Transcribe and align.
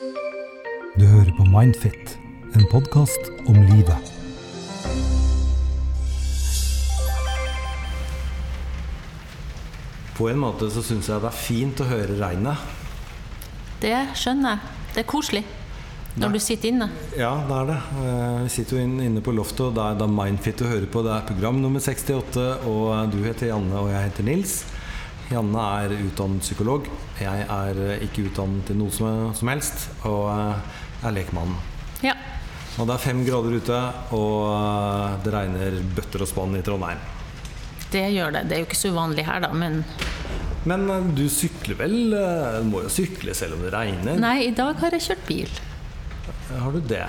Du 0.00 1.02
hører 1.04 1.28
på 1.36 1.44
Mindfit, 1.44 2.14
en 2.56 2.64
podkast 2.72 3.26
om 3.52 3.58
livet. 3.68 4.08
På 10.16 10.30
en 10.30 10.40
måte 10.40 10.70
så 10.72 10.80
syns 10.84 11.10
jeg 11.12 11.20
det 11.20 11.28
er 11.28 11.36
fint 11.36 11.82
å 11.84 11.88
høre 11.90 12.16
regnet. 12.16 12.64
Det 13.84 13.92
skjønner 14.16 14.56
jeg. 14.56 14.72
Det 14.94 15.04
er 15.04 15.08
koselig 15.12 15.44
når 16.16 16.32
du 16.32 16.40
sitter 16.42 16.72
inne. 16.72 16.88
Ja, 17.20 17.34
det 17.44 17.58
er 17.60 17.68
det. 17.68 17.78
Eh, 18.00 18.40
Vi 18.46 18.50
sitter 18.56 18.80
jo 18.80 18.88
inne 19.04 19.20
på 19.20 19.36
loftet, 19.36 19.66
og 19.68 19.76
det 19.76 19.84
er 19.84 20.00
da 20.00 20.08
Mindfit 20.08 20.64
du 20.64 20.64
hører 20.64 20.88
på. 20.88 21.04
Det 21.04 21.12
er 21.12 21.28
program 21.28 21.60
nummer 21.60 21.80
68, 21.84 22.48
og 22.64 23.12
du 23.12 23.20
heter 23.28 23.52
Janne, 23.52 23.76
og 23.84 23.92
jeg 23.92 24.08
heter 24.08 24.32
Nils. 24.32 24.62
Janne 25.30 25.62
er 25.84 25.92
utdannet 26.08 26.42
psykolog. 26.42 26.88
Jeg 27.20 27.44
er 27.46 27.78
eh, 27.84 28.02
ikke 28.06 28.24
utdannet 28.30 28.66
til 28.66 28.78
noe 28.80 28.90
som, 28.90 29.50
helst, 29.52 29.86
og 30.08 30.24
eh, 30.32 30.80
jeg 31.02 31.08
er 31.10 31.16
lekmannen. 31.20 31.60
Ja. 32.02 32.16
Og 32.80 32.88
det 32.88 32.96
er 32.96 33.02
fem 33.04 33.20
grader 33.26 33.54
ute, 33.60 33.78
og 34.16 34.34
eh, 34.50 35.18
det 35.24 35.34
regner 35.36 35.78
bøtter 35.96 36.24
og 36.26 36.30
spann 36.30 36.58
i 36.58 36.64
Trondheim. 36.66 37.02
Det 37.90 38.04
gjør 38.14 38.34
det. 38.36 38.44
Det 38.50 38.56
er 38.56 38.62
jo 38.64 38.68
ikke 38.68 38.78
så 38.78 38.90
uvanlig 38.94 39.24
her, 39.26 39.40
da, 39.46 39.52
men 39.54 39.80
Men 40.68 40.90
eh, 40.92 41.06
du 41.16 41.24
sykler 41.32 41.78
vel? 41.78 41.94
eh, 42.14 42.58
Du 42.60 42.66
må 42.72 42.82
jo 42.86 42.90
sykle 42.92 43.34
selv 43.38 43.54
om 43.58 43.62
det 43.66 43.72
regner? 43.74 44.18
Nei, 44.20 44.36
i 44.48 44.54
dag 44.56 44.74
har 44.82 44.96
jeg 44.98 45.06
kjørt 45.12 45.24
bil. 45.30 45.54
Har 46.50 46.74
du 46.74 46.80
det? 46.90 47.04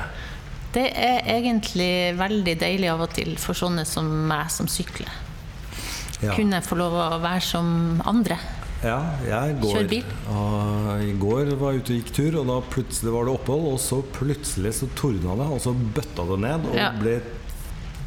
Det 0.72 0.86
er 0.96 1.26
egentlig 1.28 2.14
veldig 2.16 2.54
deilig 2.62 2.88
av 2.94 3.02
og 3.04 3.12
til 3.18 3.34
for 3.42 3.58
sånne 3.58 3.84
som 3.90 4.06
meg 4.30 4.48
som 4.54 4.70
sykler. 4.72 5.10
Ja. 6.22 6.36
Kunne 6.38 6.60
få 6.62 6.76
lov 6.78 6.94
å 6.94 7.06
være 7.24 7.42
som 7.42 8.02
andre. 8.06 8.38
Ja, 8.82 8.98
jeg 9.26 9.60
går. 9.62 9.76
Kjør 9.76 9.90
bil. 9.92 10.06
Og 10.34 11.02
I 11.06 11.12
går 11.22 11.52
var 11.62 11.74
jeg 11.76 11.82
ute 11.84 11.94
og 11.94 12.00
gikk 12.00 12.12
tur, 12.18 12.38
og 12.42 12.48
da 12.50 12.56
plutselig 12.74 13.14
var 13.14 13.28
det 13.28 13.34
opphold, 13.36 13.68
og 13.76 13.80
så 13.82 14.00
plutselig 14.16 14.72
så 14.80 14.90
tordna 14.98 15.36
det, 15.38 15.48
og 15.54 15.62
så 15.62 15.74
bøtta 15.74 16.26
det 16.32 16.40
ned, 16.46 16.66
og 16.72 16.76
Ja. 16.80 16.92
ble 16.98 17.20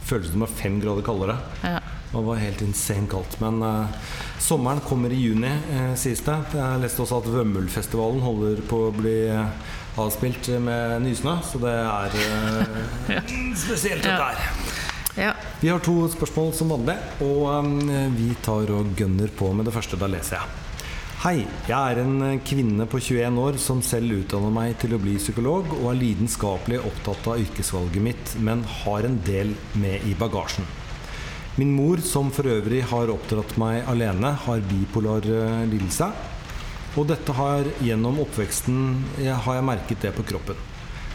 føltes 0.05 0.31
som 0.33 0.41
det 0.43 0.49
var 0.49 0.57
fem 0.59 0.81
grader 0.83 1.03
kaldere. 1.07 1.37
Ja. 1.63 1.79
Det 2.15 2.23
var 2.27 2.37
helt 2.39 2.61
insane 2.63 3.09
kaldt. 3.11 3.39
Men 3.41 3.63
uh, 3.63 3.87
sommeren 4.39 4.81
kommer 4.87 5.11
i 5.11 5.19
juni, 5.19 5.51
uh, 5.73 5.95
sies 5.99 6.21
det. 6.27 6.37
Jeg 6.55 6.83
leste 6.83 7.03
også 7.03 7.23
at 7.23 7.31
Vømmølfestivalen 7.35 8.21
holder 8.23 8.61
på 8.69 8.83
å 8.89 8.93
bli 8.95 9.15
eh, 9.33 9.47
avspilt 9.99 10.47
med 10.63 11.03
Nysnø, 11.03 11.37
så 11.47 11.59
det 11.63 11.73
er 11.75 12.15
eh, 12.21 13.33
spesielt 13.65 14.03
dette 14.03 14.15
Ja. 14.15 14.31
her. 14.31 14.39
ja. 15.17 15.33
Vi 15.65 15.71
har 15.71 15.81
to 15.81 15.95
spørsmål 16.13 16.51
som 16.53 16.69
vanlig, 16.75 16.95
og 17.25 17.47
um, 17.65 17.79
vi 18.13 18.35
tar 18.45 18.69
og 18.75 18.91
gønner 18.99 19.31
på 19.33 19.47
med 19.57 19.65
det 19.65 19.73
første. 19.73 19.97
Da 19.97 20.05
leser 20.13 20.37
jeg. 20.37 20.91
Hei, 21.23 21.39
jeg 21.71 21.73
er 21.73 22.01
en 22.03 22.19
eh, 22.27 22.43
kvinne 22.45 22.85
på 22.85 23.01
21 23.01 23.39
år 23.41 23.57
som 23.65 23.81
selv 23.81 24.13
utdanner 24.19 24.53
meg 24.53 24.75
til 24.83 24.93
å 24.93 24.99
bli 25.01 25.15
psykolog, 25.17 25.73
og 25.79 25.87
er 25.89 25.97
lidenskapelig 26.03 26.83
opptatt 26.85 27.31
av 27.33 27.41
yrkesvalget 27.47 28.05
mitt, 28.05 28.35
men 28.45 28.67
har 28.83 29.09
en 29.09 29.17
del 29.25 29.55
med 29.81 30.05
i 30.05 30.13
bagasjen. 30.21 30.69
Min 31.57 31.73
mor, 31.73 32.05
som 32.05 32.29
for 32.29 32.53
øvrig 32.59 32.83
har 32.93 33.15
oppdratt 33.17 33.57
meg 33.65 33.89
alene, 33.89 34.35
har 34.45 34.69
bipolar 34.69 35.25
eh, 35.25 35.65
lidelse. 35.73 36.13
Og 37.01 37.09
dette 37.09 37.41
har 37.41 37.73
gjennom 37.81 38.21
oppveksten 38.29 38.85
jeg, 39.17 39.41
har 39.49 39.63
jeg 39.63 39.69
merket 39.73 40.05
det 40.05 40.13
på 40.13 40.29
kroppen. 40.29 40.61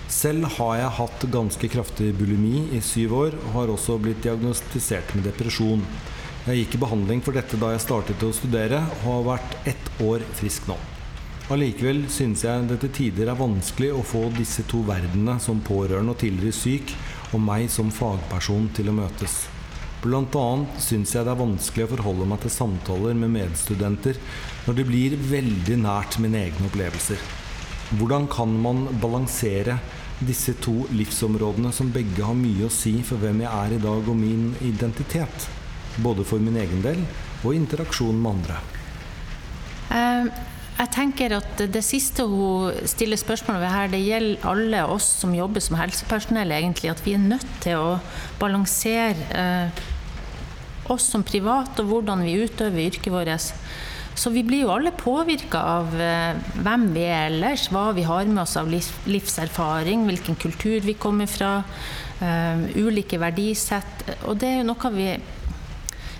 Selv 0.09 0.47
har 0.55 0.71
jeg 0.79 0.93
hatt 0.97 1.23
ganske 1.29 1.67
kraftig 1.69 2.07
bulimi 2.17 2.63
i 2.73 2.79
syv 2.81 3.11
år, 3.13 3.35
og 3.43 3.51
har 3.53 3.73
også 3.75 3.99
blitt 4.01 4.23
diagnostisert 4.25 5.11
med 5.13 5.27
depresjon. 5.29 5.83
Jeg 6.47 6.63
gikk 6.63 6.77
i 6.79 6.79
behandling 6.81 7.19
for 7.21 7.37
dette 7.37 7.59
da 7.61 7.69
jeg 7.75 7.83
startet 7.83 8.23
å 8.25 8.31
studere, 8.33 8.79
og 9.03 9.03
har 9.05 9.27
vært 9.27 9.69
ett 9.69 9.91
år 10.01 10.25
frisk 10.39 10.65
nå. 10.71 10.79
Allikevel 11.53 12.03
synes 12.09 12.41
jeg 12.45 12.65
det 12.71 12.79
til 12.81 12.91
tider 12.97 13.29
er 13.29 13.37
vanskelig 13.37 13.91
å 13.93 14.01
få 14.05 14.23
disse 14.33 14.65
to 14.69 14.81
verdenene, 14.87 15.37
som 15.41 15.61
pårørende 15.61 16.17
og 16.17 16.19
tidligere 16.23 16.57
syk, 16.57 16.95
og 17.29 17.45
meg 17.45 17.69
som 17.69 17.93
fagperson, 17.93 18.65
til 18.73 18.89
å 18.89 18.97
møtes. 18.97 19.43
Blant 20.01 20.33
annet 20.41 20.81
syns 20.81 21.13
jeg 21.13 21.27
det 21.27 21.35
er 21.35 21.43
vanskelig 21.43 21.85
å 21.85 21.93
forholde 21.93 22.27
meg 22.31 22.41
til 22.41 22.55
samtaler 22.55 23.17
med 23.19 23.33
medstudenter 23.35 24.17
når 24.65 24.77
det 24.77 24.85
blir 24.87 25.17
veldig 25.29 25.79
nært 25.83 26.17
mine 26.23 26.47
egne 26.47 26.69
opplevelser. 26.69 27.21
Hvordan 27.99 28.29
kan 28.31 28.53
man 28.63 28.85
balansere 29.01 29.79
disse 30.19 30.53
to 30.59 30.83
livsområdene 30.91 31.71
som 31.75 31.91
begge 31.93 32.23
har 32.25 32.35
mye 32.37 32.67
å 32.67 32.73
si 32.73 32.97
for 33.07 33.21
hvem 33.21 33.43
jeg 33.45 33.51
er 33.51 33.75
i 33.77 33.81
dag 33.83 34.09
og 34.11 34.19
min 34.19 34.51
identitet? 34.65 35.47
Både 36.03 36.25
for 36.27 36.43
min 36.43 36.59
egen 36.59 36.83
del 36.83 37.01
og 37.43 37.55
interaksjon 37.55 38.19
med 38.19 38.31
andre. 38.37 38.61
Eh, 39.95 40.31
Jeg 40.79 40.93
tenker 40.95 41.33
at 41.35 41.61
det 41.73 41.81
siste 41.83 42.23
hun 42.23 42.71
stiller 42.87 43.19
spørsmål 43.19 43.57
ved 43.59 43.73
her, 43.73 43.89
det 43.91 43.99
gjelder 43.99 44.45
alle 44.47 44.83
oss 44.87 45.09
som 45.19 45.33
jobber 45.35 45.59
som 45.59 45.75
helsepersonell, 45.75 46.53
egentlig. 46.55 46.93
At 46.93 47.03
vi 47.03 47.17
er 47.17 47.25
nødt 47.25 47.49
til 47.59 47.75
å 47.75 47.97
balansere 48.39 49.25
eh, 49.35 49.81
oss 50.87 51.09
som 51.11 51.25
privat 51.27 51.81
og 51.83 51.91
hvordan 51.91 52.23
vi 52.23 52.37
utøver 52.45 52.85
yrket 52.85 53.11
vårt. 53.11 53.51
Så 54.19 54.29
vi 54.29 54.41
blir 54.43 54.65
jo 54.65 54.71
alle 54.73 54.91
påvirka 54.91 55.59
av 55.77 55.93
eh, 55.95 56.39
hvem 56.59 56.89
vi 56.91 57.05
er 57.07 57.29
ellers, 57.29 57.69
hva 57.71 57.85
vi 57.95 58.03
har 58.03 58.27
med 58.27 58.41
oss 58.43 58.57
av 58.59 58.67
livs 58.67 58.89
livserfaring, 59.07 60.03
hvilken 60.09 60.35
kultur 60.35 60.83
vi 60.83 60.97
kommer 60.99 61.29
fra, 61.31 61.61
eh, 62.19 62.65
ulike 62.75 63.19
verdisett. 63.21 64.03
Og 64.27 64.35
det 64.41 64.49
er 64.49 64.57
jo 64.57 64.65
noe 64.67 64.91
vi 64.91 65.05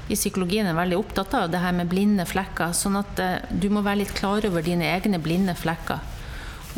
i 0.10 0.16
psykologien 0.16 0.70
er 0.70 0.78
veldig 0.78 0.96
opptatt 1.02 1.36
av 1.42 1.52
det 1.52 1.60
her 1.60 1.76
med 1.76 1.92
blinde 1.92 2.24
flekker. 2.30 2.72
Sånn 2.72 2.96
at 3.02 3.20
eh, 3.20 3.52
du 3.52 3.68
må 3.68 3.84
være 3.84 4.06
litt 4.06 4.16
klar 4.16 4.48
over 4.48 4.64
dine 4.64 4.88
egne 4.94 5.20
blinde 5.20 5.58
flekker. 5.60 6.00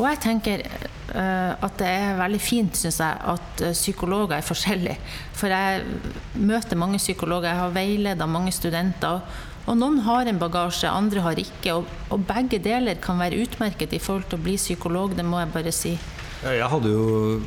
Og 0.00 0.08
jeg 0.08 0.22
tenker 0.24 0.66
at 1.12 1.74
det 1.76 1.86
er 1.86 2.14
veldig 2.16 2.38
fint, 2.40 2.78
syns 2.80 2.96
jeg, 3.02 3.16
at 3.28 3.60
psykologer 3.76 4.38
er 4.38 4.46
forskjellige. 4.46 5.10
For 5.36 5.52
jeg 5.52 5.82
møter 6.40 6.80
mange 6.80 6.96
psykologer, 6.96 7.50
jeg 7.50 7.60
har 7.60 7.74
veileda 7.74 8.26
mange 8.26 8.54
studenter. 8.56 9.20
Og, 9.66 9.76
noen 9.78 10.00
har 10.06 10.26
en 10.26 10.38
bagasje, 10.40 10.90
andre 10.90 11.22
har 11.22 11.38
ikke. 11.38 11.76
Og, 11.78 11.90
og 12.10 12.24
begge 12.28 12.58
deler 12.62 12.98
kan 13.02 13.20
være 13.22 13.42
utmerket 13.44 13.94
i 13.94 14.00
forhold 14.02 14.26
til 14.30 14.40
å 14.40 14.44
bli 14.46 14.56
psykolog, 14.58 15.14
det 15.16 15.26
må 15.26 15.38
jeg 15.42 15.52
bare 15.54 15.74
si. 15.74 15.96
Jeg 16.42 16.70
hadde 16.72 16.90
jo 16.90 17.42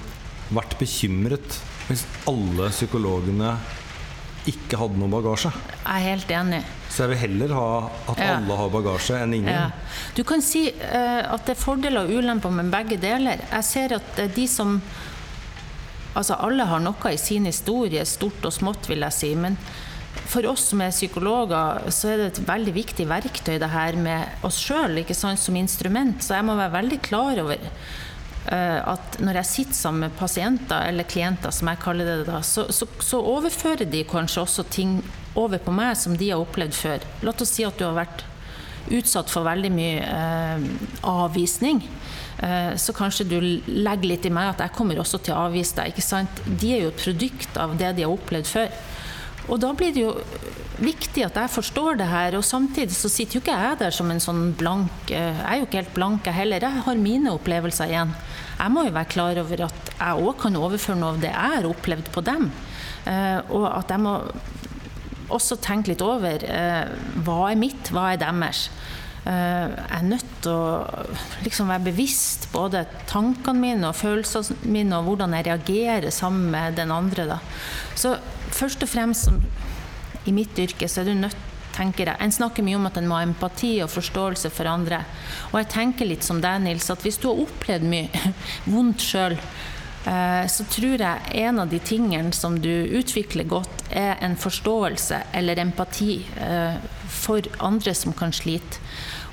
vært 0.56 0.78
bekymret 0.80 1.58
hvis 1.90 2.06
alle 2.30 2.70
psykologene 2.72 3.56
ikke 4.50 4.78
hadde 4.78 5.00
noen 5.02 5.14
bagasje. 5.14 5.50
Jeg 5.52 5.90
er 5.90 6.04
helt 6.06 6.32
enig. 6.38 6.60
Så 6.90 7.04
jeg 7.04 7.12
vil 7.12 7.22
heller 7.24 7.54
ha 7.58 7.70
at 8.14 8.20
Ja. 8.22 8.36
alle 8.38 8.58
har 8.60 8.70
bagasje, 8.70 9.18
enn 9.24 9.34
ingen. 9.34 9.50
Ja. 9.52 9.72
Du 10.16 10.24
kan 10.24 10.42
si 10.42 10.70
uh, 10.70 11.34
at 11.34 11.46
det 11.46 11.56
er 11.58 11.62
fordeler 11.62 12.06
og 12.06 12.14
ulemper 12.14 12.54
med 12.54 12.70
begge 12.72 12.98
deler. 13.02 13.42
Jeg 13.52 13.64
ser 13.66 13.98
at 13.98 14.20
eh, 14.20 14.32
de 14.36 14.48
som 14.48 14.80
Altså, 16.16 16.38
alle 16.40 16.64
har 16.64 16.80
noe 16.80 17.10
i 17.12 17.18
sin 17.20 17.44
historie, 17.44 18.00
stort 18.08 18.46
og 18.48 18.54
smått, 18.56 18.86
vil 18.88 19.04
jeg 19.04 19.12
si. 19.12 19.34
Men 19.36 19.58
for 20.26 20.48
oss 20.50 20.70
som 20.72 20.82
er 20.84 20.94
psykologer, 20.94 21.86
så 21.94 22.12
er 22.12 22.22
det 22.22 22.28
et 22.32 22.42
veldig 22.48 22.74
viktig 22.76 23.08
verktøy, 23.10 23.58
det 23.62 23.72
her 23.72 23.98
med 24.00 24.46
oss 24.48 24.60
sjøl 24.64 24.98
som 25.14 25.56
instrument. 25.60 26.24
Så 26.24 26.36
jeg 26.38 26.46
må 26.48 26.58
være 26.58 26.76
veldig 26.78 27.00
klar 27.06 27.42
over 27.44 27.62
uh, 27.62 28.80
at 28.96 29.20
når 29.20 29.42
jeg 29.42 29.52
sitter 29.52 29.80
sammen 29.80 30.08
med 30.08 30.18
pasienter, 30.20 30.90
eller 30.90 31.08
klienter 31.08 31.52
som 31.56 31.72
jeg 31.72 31.84
kaller 31.84 32.06
det 32.12 32.30
da, 32.30 32.42
så, 32.42 32.68
så, 32.72 32.88
så 33.00 33.22
overfører 33.22 33.86
de 33.86 34.06
kanskje 34.08 34.44
også 34.44 34.68
ting 34.70 34.98
over 35.36 35.60
på 35.60 35.74
meg 35.76 35.98
som 36.00 36.16
de 36.18 36.32
har 36.32 36.42
opplevd 36.42 36.76
før. 36.76 37.06
La 37.24 37.36
oss 37.36 37.52
si 37.52 37.68
at 37.68 37.78
du 37.80 37.86
har 37.88 38.00
vært 38.00 38.26
utsatt 38.96 39.32
for 39.34 39.48
veldig 39.48 39.72
mye 39.74 40.02
uh, 40.06 40.66
avvisning. 41.10 41.84
Eh, 42.38 42.76
så 42.76 42.94
kanskje 42.94 43.26
du 43.30 43.38
legger 43.40 44.10
litt 44.10 44.26
i 44.28 44.34
meg 44.34 44.52
at 44.52 44.66
jeg 44.66 44.76
kommer 44.76 45.00
også 45.00 45.22
til 45.24 45.36
å 45.36 45.46
avvise 45.48 45.78
deg. 45.78 45.94
ikke 45.94 46.04
sant? 46.04 46.42
De 46.46 46.74
er 46.76 46.84
jo 46.84 46.92
et 46.92 47.04
produkt 47.04 47.58
av 47.58 47.78
det 47.80 47.94
de 47.96 48.04
har 48.06 48.12
opplevd 48.12 48.50
før. 48.50 48.74
Og 49.50 49.60
da 49.62 49.72
blir 49.78 49.94
det 49.94 50.04
jo 50.04 50.14
viktig 50.82 51.24
at 51.26 51.38
jeg 51.40 51.54
forstår 51.54 52.00
det 52.00 52.08
her, 52.10 52.36
og 52.38 52.46
samtidig 52.46 52.96
så 52.98 53.10
sitter 53.12 53.38
jo 53.38 53.44
ikke 53.44 53.56
jeg 53.56 53.80
der 53.80 53.96
som 53.96 54.10
en 54.12 54.24
sånn 54.24 54.50
blank 54.58 55.14
eh, 55.14 55.38
Jeg 55.38 55.46
er 55.52 55.62
jo 55.62 55.68
ikke 55.70 55.82
helt 55.82 55.96
blank, 55.96 56.28
jeg 56.28 56.40
heller. 56.40 56.66
Jeg 56.66 56.86
har 56.88 57.00
mine 57.02 57.36
opplevelser 57.36 57.92
igjen. 57.92 58.12
Jeg 58.56 58.74
må 58.74 58.86
jo 58.88 58.96
være 58.96 59.12
klar 59.12 59.40
over 59.42 59.66
at 59.68 59.94
jeg 59.96 60.26
òg 60.26 60.36
kan 60.42 60.60
overføre 60.60 61.00
noe 61.00 61.16
av 61.16 61.24
det 61.24 61.32
jeg 61.32 61.56
har 61.56 61.70
opplevd 61.70 62.12
på 62.16 62.26
dem. 62.26 62.50
Eh, 63.06 63.40
og 63.56 63.70
at 63.72 63.94
jeg 63.94 64.04
må 64.04 64.18
også 65.36 65.58
tenke 65.64 65.94
litt 65.94 66.04
over 66.06 66.44
eh, 66.46 66.84
hva 67.26 67.40
er 67.50 67.60
mitt, 67.60 67.92
hva 67.94 68.12
er 68.14 68.22
deres. 68.22 68.70
Jeg 69.26 69.72
er 69.90 70.04
nødt 70.06 70.34
til 70.46 70.52
å 70.54 71.06
liksom 71.42 71.72
være 71.72 71.88
bevisst 71.88 72.44
både 72.54 72.84
tankene 73.10 73.58
mine 73.58 73.88
og 73.90 73.98
følelsene 73.98 74.70
mine 74.70 75.00
og 75.00 75.08
hvordan 75.08 75.34
jeg 75.34 75.48
reagerer 75.48 76.14
sammen 76.14 76.52
med 76.54 76.78
den 76.78 76.94
andre. 76.94 77.26
Da. 77.32 77.40
Så 77.98 78.12
først 78.54 78.84
og 78.86 78.92
fremst 78.92 79.32
i 80.26 80.34
mitt 80.34 80.58
yrke 80.60 80.90
så 80.90 81.02
er 81.02 81.12
du 81.12 81.18
nødt 81.18 81.42
tenker 81.76 82.10
jeg. 82.10 82.20
En 82.22 82.34
snakker 82.34 82.66
mye 82.66 82.80
om 82.80 82.90
at 82.90 82.98
en 83.00 83.08
må 83.10 83.20
ha 83.20 83.28
empati 83.28 83.78
og 83.84 83.92
forståelse 83.94 84.52
for 84.54 84.70
andre. 84.70 85.02
Og 85.52 85.60
jeg 85.62 85.72
tenker 85.74 86.10
litt 86.10 86.26
som 86.26 86.42
deg, 86.44 86.62
Nils, 86.64 86.90
at 86.92 87.04
hvis 87.06 87.20
du 87.22 87.30
har 87.32 87.46
opplevd 87.46 87.88
mye 87.92 88.34
vondt 88.74 89.04
sjøl, 89.04 89.36
eh, 89.36 90.46
så 90.52 90.68
tror 90.72 91.04
jeg 91.04 91.44
en 91.46 91.64
av 91.64 91.72
de 91.72 91.82
tingene 91.84 92.34
som 92.36 92.58
du 92.62 92.72
utvikler 92.72 93.50
godt, 93.50 93.86
er 93.92 94.18
en 94.26 94.38
forståelse 94.40 95.22
eller 95.38 95.62
empati 95.62 96.20
eh, 96.42 96.80
for 97.12 97.46
andre 97.64 97.96
som 97.98 98.16
kan 98.18 98.34
slite. 98.36 98.82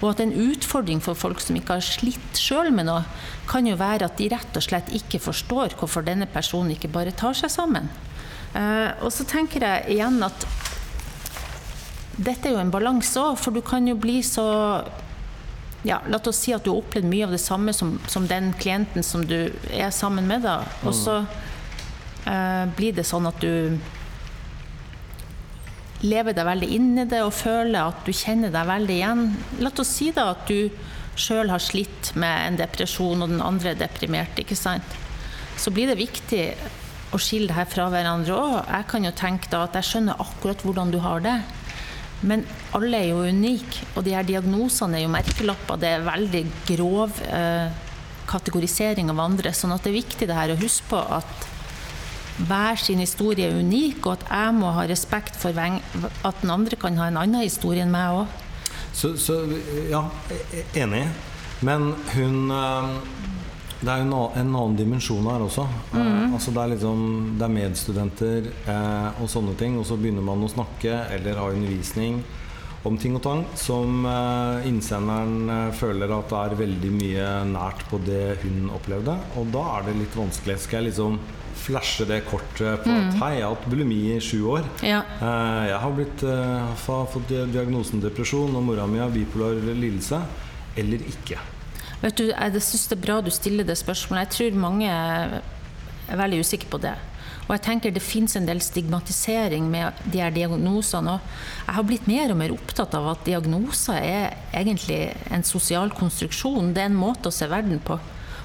Og 0.02 0.10
at 0.10 0.22
en 0.24 0.34
utfordring 0.34 0.98
for 1.02 1.14
folk 1.14 1.40
som 1.40 1.56
ikke 1.56 1.76
har 1.78 1.84
slitt 1.86 2.38
sjøl 2.38 2.72
med 2.74 2.88
noe, 2.88 3.04
kan 3.46 3.66
jo 3.68 3.78
være 3.78 4.08
at 4.08 4.18
de 4.18 4.32
rett 4.32 4.58
og 4.58 4.64
slett 4.64 4.90
ikke 4.98 5.22
forstår 5.22 5.76
hvorfor 5.78 6.02
denne 6.06 6.26
personen 6.30 6.74
ikke 6.74 6.90
bare 6.90 7.14
tar 7.14 7.38
seg 7.38 7.52
sammen. 7.54 7.86
Eh, 8.54 8.90
og 9.00 9.12
så 9.14 9.24
tenker 9.28 9.64
jeg 9.64 9.96
igjen 9.96 10.20
at 10.24 10.46
dette 12.22 12.48
er 12.48 12.56
jo 12.56 12.60
en 12.62 12.72
balanse 12.72 13.16
òg, 13.20 13.38
for 13.40 13.54
du 13.54 13.62
kan 13.64 13.86
jo 13.88 13.96
bli 13.98 14.20
så 14.26 14.44
ja, 15.82 15.96
La 16.06 16.20
oss 16.22 16.38
si 16.44 16.52
at 16.54 16.62
du 16.62 16.70
har 16.70 16.78
opplevd 16.78 17.08
mye 17.10 17.26
av 17.26 17.32
det 17.34 17.40
samme 17.42 17.72
som, 17.74 17.96
som 18.06 18.28
den 18.30 18.52
klienten 18.54 19.02
som 19.02 19.24
du 19.26 19.50
er 19.72 19.90
sammen 19.90 20.28
med. 20.30 20.44
da, 20.46 20.60
Og 20.86 20.94
så 20.94 21.16
eh, 22.28 22.68
blir 22.76 22.94
det 22.94 23.06
sånn 23.08 23.26
at 23.26 23.40
du 23.42 23.78
lever 26.06 26.34
deg 26.34 26.46
veldig 26.46 26.68
inn 26.74 26.92
i 26.98 27.06
det 27.10 27.22
og 27.22 27.34
føler 27.34 27.88
at 27.88 28.06
du 28.06 28.12
kjenner 28.14 28.52
deg 28.54 28.68
veldig 28.68 28.94
igjen. 28.94 29.24
La 29.62 29.72
oss 29.74 29.90
si 29.96 30.10
da 30.14 30.28
at 30.36 30.46
du 30.50 30.70
sjøl 31.18 31.50
har 31.52 31.62
slitt 31.62 32.12
med 32.18 32.46
en 32.46 32.60
depresjon, 32.62 33.22
og 33.22 33.34
den 33.34 33.42
andre 33.44 33.74
er 33.74 33.82
deprimert. 33.82 34.38
ikke 34.38 34.56
sant? 34.58 34.96
Så 35.58 35.70
blir 35.74 35.90
det 35.90 35.98
viktig 36.00 36.44
å 37.12 37.20
skille 37.20 37.50
det 37.50 37.56
her 37.56 37.68
fra 37.68 37.88
hverandre 37.92 38.36
òg. 38.36 38.54
Jeg 38.66 38.88
kan 38.90 39.06
jo 39.06 39.12
tenke 39.16 39.50
da 39.52 39.66
at 39.66 39.76
jeg 39.78 39.88
skjønner 39.90 40.22
akkurat 40.22 40.64
hvordan 40.64 40.92
du 40.92 40.98
har 41.04 41.24
det. 41.24 41.36
Men 42.22 42.44
alle 42.76 43.00
er 43.00 43.08
jo 43.10 43.24
unike, 43.26 43.86
og 43.96 44.04
de 44.06 44.14
her 44.14 44.26
diagnosene 44.26 45.00
er 45.00 45.04
jo 45.06 45.12
merkelapper. 45.12 45.80
Det 45.82 45.88
er 45.90 46.04
veldig 46.06 46.42
grov 46.68 47.18
eh, 47.26 47.80
kategorisering 48.30 49.10
av 49.10 49.24
andre. 49.24 49.52
sånn 49.52 49.74
at 49.74 49.82
det 49.82 49.90
er 49.90 49.98
viktig 49.98 50.28
det 50.30 50.38
her 50.38 50.54
å 50.54 50.60
huske 50.60 50.86
på 50.92 51.00
at 51.18 51.48
hver 52.42 52.78
sin 52.80 53.02
historie 53.02 53.50
er 53.50 53.58
unik, 53.58 54.06
og 54.06 54.14
at 54.14 54.24
jeg 54.30 54.54
må 54.56 54.70
ha 54.72 54.86
respekt 54.88 55.36
for 55.38 55.58
at 55.58 56.40
den 56.40 56.54
andre 56.54 56.78
kan 56.80 56.96
ha 56.96 57.10
en 57.10 57.20
annen 57.20 57.44
historie 57.44 57.84
enn 57.84 57.92
meg 57.92 58.22
òg. 58.22 58.38
Så, 58.94 59.14
så, 59.20 59.42
ja, 59.90 60.06
e-, 60.30 60.64
enig. 60.80 61.04
Men 61.62 61.92
hun 62.14 62.50
eh, 62.54 62.94
Det 63.82 63.90
er 63.90 64.02
jo 64.04 64.06
en 64.06 64.52
annen 64.54 64.76
dimensjon 64.78 65.26
her 65.26 65.42
også. 65.42 65.64
Mm. 65.90 66.36
Altså 66.36 66.52
det, 66.54 66.62
er 66.62 66.70
liksom, 66.76 67.00
det 67.38 67.46
er 67.46 67.56
medstudenter 67.56 68.46
eh, 68.70 69.20
og 69.22 69.30
sånne 69.30 69.56
ting, 69.58 69.74
og 69.80 69.88
så 69.88 69.98
begynner 69.98 70.22
man 70.26 70.44
å 70.46 70.50
snakke 70.52 71.02
eller 71.16 71.40
ha 71.42 71.50
undervisning 71.50 72.22
om 72.86 72.96
ting 72.98 73.14
og 73.14 73.22
tang 73.22 73.42
som 73.58 74.06
eh, 74.08 74.66
innsenderen 74.70 75.50
eh, 75.54 75.68
føler 75.78 76.10
at 76.14 76.30
det 76.30 76.40
er 76.40 76.58
veldig 76.62 76.90
mye 76.96 77.28
nært 77.52 77.84
på 77.90 78.00
det 78.06 78.40
hun 78.42 78.72
opplevde. 78.74 79.16
Og 79.38 79.50
da 79.54 79.64
er 79.76 79.88
det 79.88 79.98
litt 80.00 80.18
vanskelig. 80.18 80.58
Skal 80.62 80.82
jeg 80.82 80.92
liksom 80.92 81.18
flashe 81.62 82.06
det 82.08 82.22
kortet 82.26 82.82
på 82.82 82.90
mm. 82.90 82.98
at 82.98 83.18
hei, 83.20 83.32
jeg 83.36 83.46
har 83.46 83.54
hatt 83.54 83.68
bulimi 83.70 84.00
i 84.16 84.20
sju 84.22 84.38
år. 84.56 84.66
Ja. 84.86 85.02
Eh, 85.18 85.62
jeg 85.70 85.80
har 85.84 85.96
blitt, 85.98 86.26
uh, 86.26 87.06
fått 87.14 87.30
diagnosen 87.30 88.02
depresjon, 88.02 88.54
og 88.58 88.66
mora 88.66 88.88
mi 88.90 89.02
har 89.02 89.14
bipolar 89.14 89.58
lidelse. 89.70 90.22
Eller 90.78 91.04
ikke. 91.06 91.38
Vet 92.02 92.18
du, 92.18 92.28
Jeg 92.32 92.62
syns 92.62 92.88
det 92.90 92.98
er 92.98 93.06
bra 93.06 93.20
du 93.22 93.30
stiller 93.30 93.64
det 93.64 93.78
spørsmålet. 93.78 94.26
Jeg 94.26 94.34
tror 94.34 94.60
mange 94.60 94.90
er 94.90 95.40
veldig 96.18 96.40
usikre 96.42 96.70
på 96.70 96.80
det. 96.82 96.96
Og 97.46 97.52
jeg 97.54 97.62
tenker 97.62 97.92
Det 97.94 98.02
fins 98.02 98.36
en 98.36 98.46
del 98.46 98.60
stigmatisering 98.60 99.68
med 99.70 99.92
de 100.12 100.18
her 100.18 100.30
diagnosene. 100.34 101.18
Og 101.18 101.66
jeg 101.66 101.74
har 101.76 101.86
blitt 101.86 102.08
mer 102.10 102.32
og 102.32 102.40
mer 102.40 102.54
opptatt 102.54 102.94
av 102.98 103.06
at 103.12 103.24
diagnoser 103.26 103.98
er 103.98 104.34
egentlig 104.52 105.14
en 105.30 105.44
sosial 105.44 105.90
konstruksjon. 105.94 106.72
Det 106.74 106.82
er 106.82 106.90
en 106.90 106.98
måte 106.98 107.30
å 107.30 107.34
se 107.34 107.46
verden 107.46 107.78
på. 107.78 107.98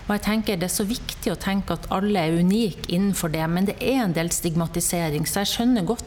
Og 0.07 0.11
jeg 0.13 0.23
tenker 0.23 0.57
Det 0.57 0.69
er 0.69 0.75
så 0.75 0.85
viktig 0.87 1.33
å 1.33 1.39
tenke 1.39 1.73
at 1.73 1.89
alle 1.91 2.19
er 2.19 2.37
unike 2.37 2.87
innenfor 2.89 3.33
det, 3.33 3.47
men 3.49 3.65
det 3.65 3.77
er 3.81 4.03
en 4.03 4.13
del 4.13 4.29
stigmatisering. 4.31 5.25
Så 5.25 5.41
jeg 5.43 5.53
skjønner 5.55 5.87
godt 5.87 6.05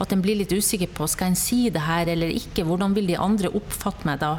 at 0.00 0.12
en 0.12 0.22
blir 0.24 0.38
litt 0.38 0.52
usikker 0.52 0.88
på 0.92 1.08
skal 1.08 1.32
en 1.32 1.38
si 1.38 1.68
det 1.70 1.84
her 1.84 2.08
eller 2.08 2.32
ikke. 2.32 2.64
Hvordan 2.64 2.94
vil 2.96 3.08
de 3.10 3.16
andre 3.16 3.50
oppfatte 3.52 4.06
meg 4.08 4.20
da? 4.20 4.38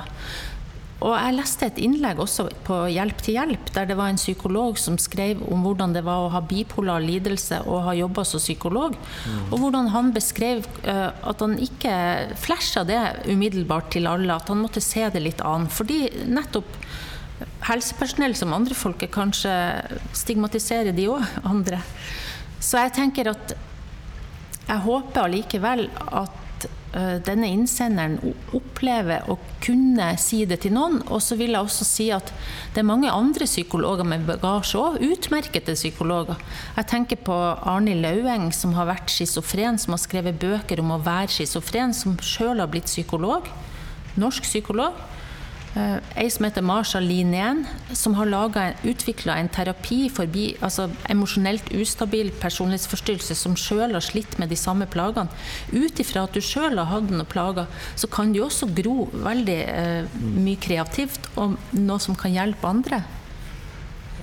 Og 0.98 1.14
jeg 1.14 1.36
leste 1.38 1.68
et 1.68 1.80
innlegg 1.82 2.18
også 2.24 2.48
på 2.66 2.80
Hjelp 2.90 3.20
til 3.22 3.38
hjelp, 3.38 3.70
der 3.76 3.90
det 3.90 3.98
var 4.00 4.10
en 4.10 4.18
psykolog 4.18 4.80
som 4.82 4.98
skrev 5.02 5.44
om 5.46 5.62
hvordan 5.66 5.94
det 5.94 6.02
var 6.08 6.26
å 6.26 6.32
ha 6.34 6.42
bipolar 6.42 7.04
lidelse 7.04 7.60
og 7.70 7.84
ha 7.86 7.94
jobba 7.98 8.26
som 8.26 8.42
psykolog. 8.42 8.98
Mm. 8.98 9.44
Og 9.52 9.62
hvordan 9.62 9.92
han 9.94 10.10
beskrev 10.16 10.66
uh, 10.88 11.12
at 11.14 11.44
han 11.44 11.54
ikke 11.62 11.94
flasha 12.42 12.86
det 12.88 13.02
umiddelbart 13.30 13.92
til 13.94 14.10
alle, 14.10 14.34
at 14.34 14.50
han 14.50 14.64
måtte 14.64 14.82
se 14.82 15.06
det 15.14 15.22
litt 15.22 15.44
an. 15.46 15.70
Fordi 15.70 16.08
nettopp 16.26 16.80
helsepersonell 17.68 18.34
som 18.38 18.56
andre 18.58 18.74
folk 18.78 19.06
kanskje 19.14 19.54
stigmatiserer 20.18 20.98
de 20.98 21.10
òg 21.14 21.46
andre. 21.46 21.84
Så 22.58 22.82
jeg 22.82 22.96
tenker 22.98 23.30
at 23.36 23.54
jeg 24.68 24.84
håper 24.84 25.28
allikevel 25.28 25.86
at 26.10 26.47
denne 26.95 27.50
innsenderen 27.51 28.16
opplever 28.56 29.28
å 29.30 29.36
kunne 29.63 30.07
si 30.22 30.39
det 30.50 30.62
til 30.63 30.74
noen. 30.74 31.01
Og 31.12 31.22
så 31.22 31.36
vil 31.39 31.54
jeg 31.54 31.68
også 31.68 31.88
si 31.88 32.07
at 32.16 32.31
det 32.74 32.81
er 32.81 32.88
mange 32.88 33.12
andre 33.12 33.45
psykologer 33.50 34.07
med 34.07 34.25
bagasje 34.28 34.80
òg, 34.80 34.98
utmerkede 35.04 35.75
psykologer. 35.78 36.39
Jeg 36.78 36.89
tenker 36.89 37.22
på 37.28 37.36
Arnhild 37.36 38.06
Laueng, 38.06 38.50
som 38.56 38.74
har 38.78 38.89
vært 38.89 39.12
schizofren, 39.13 39.78
som 39.81 39.94
har 39.98 40.01
skrevet 40.01 40.39
bøker 40.42 40.81
om 40.84 40.95
å 40.95 41.01
være 41.04 41.34
schizofren, 41.36 41.94
som 41.94 42.18
sjøl 42.24 42.63
har 42.63 42.72
blitt 42.72 42.89
psykolog. 42.89 43.50
Norsk 44.18 44.48
psykolog. 44.48 44.95
Uh, 45.77 46.00
ei 46.18 46.29
som 46.33 46.47
heter 46.47 46.63
Marsha 46.65 46.97
Linén, 47.03 47.59
som 47.94 48.15
har 48.18 48.25
utvikla 48.88 49.35
en 49.38 49.50
terapi 49.50 50.09
for 50.09 50.25
altså, 50.25 50.88
emosjonelt 51.09 51.69
ustabil 51.69 52.31
personlighetsforstyrrelse, 52.41 53.35
som 53.35 53.53
sjøl 53.56 53.94
har 53.94 54.01
slitt 54.01 54.39
med 54.39 54.50
de 54.50 54.56
samme 54.57 54.88
plagene. 54.89 55.29
Ut 55.71 56.00
ifra 56.00 56.24
at 56.24 56.33
du 56.33 56.41
sjøl 56.41 56.79
har 56.79 56.89
hatt 56.89 57.12
noen 57.12 57.29
plager, 57.29 57.68
så 57.95 58.07
kan 58.07 58.33
du 58.33 58.41
også 58.41 58.71
gro 58.74 59.07
veldig 59.12 59.59
eh, 59.68 60.18
mye 60.18 60.57
kreativt, 60.57 61.29
og 61.35 61.59
noe 61.77 62.00
som 62.01 62.18
kan 62.18 62.33
hjelpe 62.33 62.65
andre. 62.65 63.03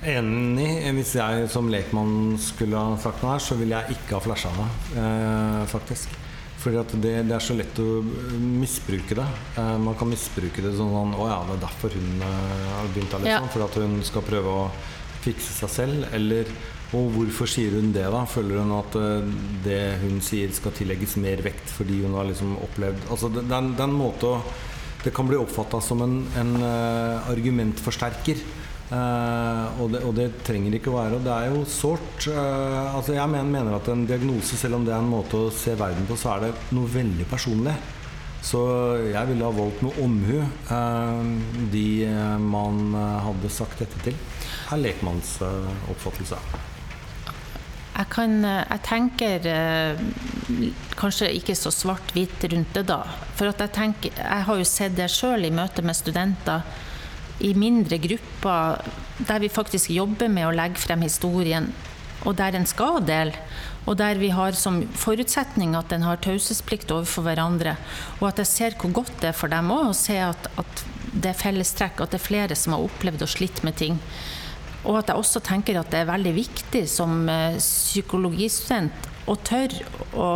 Enig. 0.03 0.69
Hvis 0.97 1.15
jeg 1.15 1.47
som 1.49 1.71
lekmann 1.71 2.35
skulle 2.41 2.83
ha 2.83 2.99
sagt 2.99 3.23
noe 3.23 3.37
her, 3.37 3.47
så 3.47 3.55
ville 3.55 3.79
jeg 3.79 3.95
ikke 3.95 4.17
ha 4.17 4.23
flasha 4.27 4.51
meg, 4.59 4.85
eh, 4.99 5.65
faktisk. 5.71 6.24
Fordi 6.65 6.79
at 6.81 6.93
det, 6.97 7.13
det, 7.29 7.35
er 7.35 7.43
så 7.45 7.53
lett 7.53 7.77
å 7.77 8.01
misbruke 8.41 9.17
det. 9.19 9.25
Eh, 9.61 9.75
man 9.85 9.97
kan 9.99 10.09
misbruke 10.09 10.63
det 10.65 10.71
sånn 10.73 11.13
Å 11.13 11.27
ja, 11.29 11.41
det 11.45 11.59
er 11.59 11.65
derfor 11.67 11.93
hun 11.93 12.23
eh, 12.25 12.69
har 12.71 12.87
begynt 12.89 13.13
her, 13.13 13.21
liksom. 13.21 13.49
Ja. 13.49 13.51
Fordi 13.53 13.67
at 13.67 13.77
hun 13.83 13.99
skal 14.07 14.25
prøve 14.25 14.55
å 14.63 14.63
fikse 15.21 15.53
seg 15.59 15.71
selv. 15.75 16.07
Eller 16.17 16.49
og 16.95 17.09
hvorfor 17.15 17.49
sier 17.49 17.73
hun 17.75 17.91
det, 17.93 18.05
da? 18.13 18.23
Føler 18.29 18.61
hun 18.61 18.73
at 18.79 18.97
eh, 18.97 19.29
det 19.65 19.79
hun 20.01 20.17
sier 20.25 20.53
skal 20.57 20.73
tillegges 20.73 21.17
mer 21.21 21.41
vekt 21.45 21.69
fordi 21.73 22.01
hun 22.03 22.17
har 22.17 22.27
liksom 22.29 22.55
opplevd 22.61 23.09
Altså 23.11 23.31
det, 23.33 23.47
det, 23.49 23.57
er 23.57 23.87
en 23.87 23.97
måte 23.97 24.29
å 24.29 24.35
Det 25.05 25.13
kan 25.13 25.27
bli 25.29 25.37
oppfatta 25.37 25.81
som 25.85 26.01
en, 26.01 26.15
en 26.33 26.53
uh, 26.57 27.27
argumentforsterker. 27.29 28.39
Uh, 28.85 29.81
og, 29.81 29.87
det, 29.95 29.99
og, 30.05 30.11
det, 30.13 30.27
trenger 30.45 30.75
ikke 30.77 30.91
å 30.91 30.99
være. 30.99 31.17
Og 31.17 31.25
det 31.25 31.33
er 31.33 31.49
jo 31.49 31.63
sårt. 31.69 32.27
Uh, 32.29 32.93
altså 32.93 33.15
jeg 33.15 33.31
mener, 33.31 33.49
mener, 33.49 33.77
at 33.79 33.89
en 33.89 34.05
diagnose, 34.05 34.59
selv 34.59 34.77
om 34.77 34.85
det 34.85 34.93
er 34.93 35.01
en 35.01 35.09
måte 35.09 35.39
å 35.47 35.53
se 35.53 35.73
verden 35.79 36.05
på, 36.05 36.17
så 36.19 36.35
er 36.35 36.45
det 36.45 36.51
noe 36.77 36.91
veldig 36.93 37.25
personlig. 37.31 37.73
Så 38.45 38.61
jeg 39.09 39.25
ville 39.31 39.41
ha 39.41 39.57
valgt 39.57 39.81
med 39.81 39.97
omhu 40.03 40.37
uh, 40.37 41.25
de 41.73 41.87
man 42.45 42.93
hadde 43.25 43.49
sagt 43.49 43.81
dette 43.81 44.05
til. 44.05 44.21
er 44.69 44.81
lekmanns 44.83 45.39
oppfattelse. 45.89 46.37
Jeg, 47.95 48.09
kan, 48.11 48.41
jeg 48.43 48.81
tenker 48.83 49.45
kanskje 50.99 51.29
ikke 51.39 51.55
så 51.57 51.71
svart-hvitt 51.71 52.43
rundt 52.51 52.75
det, 52.75 52.83
da. 52.91 52.99
For 53.39 53.49
jeg, 53.49 53.71
tenker, 53.73 54.11
jeg 54.19 54.45
har 54.45 54.59
jo 54.59 54.67
sett 54.67 54.97
det 54.99 55.07
sjøl 55.09 55.47
i 55.47 55.53
møte 55.55 55.81
med 55.81 55.97
studenter 55.97 56.67
i 57.45 57.53
mindre 57.57 57.99
grupper 58.01 58.81
der 59.27 59.39
vi 59.43 59.51
faktisk 59.51 59.93
jobber 59.93 60.31
med 60.31 60.47
å 60.47 60.55
legge 60.55 60.81
frem 60.81 61.05
historien, 61.05 61.69
og 62.25 62.35
der 62.39 62.57
en 62.57 62.67
skal 62.67 62.99
dele. 63.05 63.37
Og 63.85 63.99
der 63.99 64.17
vi 64.17 64.31
har 64.33 64.57
som 64.57 64.79
forutsetning 64.97 65.75
at 65.77 65.93
en 65.93 66.07
har 66.07 66.17
taushetsplikt 66.25 66.89
overfor 66.91 67.27
hverandre. 67.27 67.75
Og 68.17 68.31
at 68.31 68.41
jeg 68.41 68.49
ser 68.49 68.77
hvor 68.81 68.95
godt 68.97 69.13
det 69.21 69.29
er 69.29 69.37
for 69.37 69.51
dem 69.53 69.69
òg 69.73 69.91
å 69.91 69.97
se 69.97 70.17
at, 70.25 70.49
at, 70.57 70.85
det 71.15 71.29
er 71.31 71.37
fellestrekk, 71.37 72.01
at 72.01 72.11
det 72.11 72.17
er 72.17 72.25
flere 72.25 72.55
som 72.59 72.73
har 72.75 72.81
opplevd 72.83 73.21
og 73.23 73.29
slitt 73.31 73.61
med 73.63 73.77
ting. 73.79 73.99
Og 74.83 74.97
at 74.99 75.11
jeg 75.11 75.21
også 75.21 75.41
tenker 75.45 75.77
at 75.79 75.93
det 75.93 76.01
er 76.01 76.09
veldig 76.09 76.33
viktig 76.35 76.81
som 76.91 77.29
eh, 77.31 77.55
psykologistudent 77.61 79.07
å 79.31 79.37
tørre 79.45 79.85
å 80.17 80.29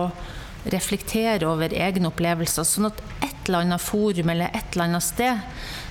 reflektere 0.67 1.47
over 1.47 1.73
egne 1.73 2.09
opplevelser. 2.09 2.67
Sånn 2.67 2.89
at 2.89 2.99
et 3.23 3.47
eller 3.47 3.65
annet 3.65 3.83
forum 3.83 4.31
eller 4.31 4.51
et 4.53 4.75
eller 4.75 4.89
annet 4.89 5.05
sted, 5.05 5.41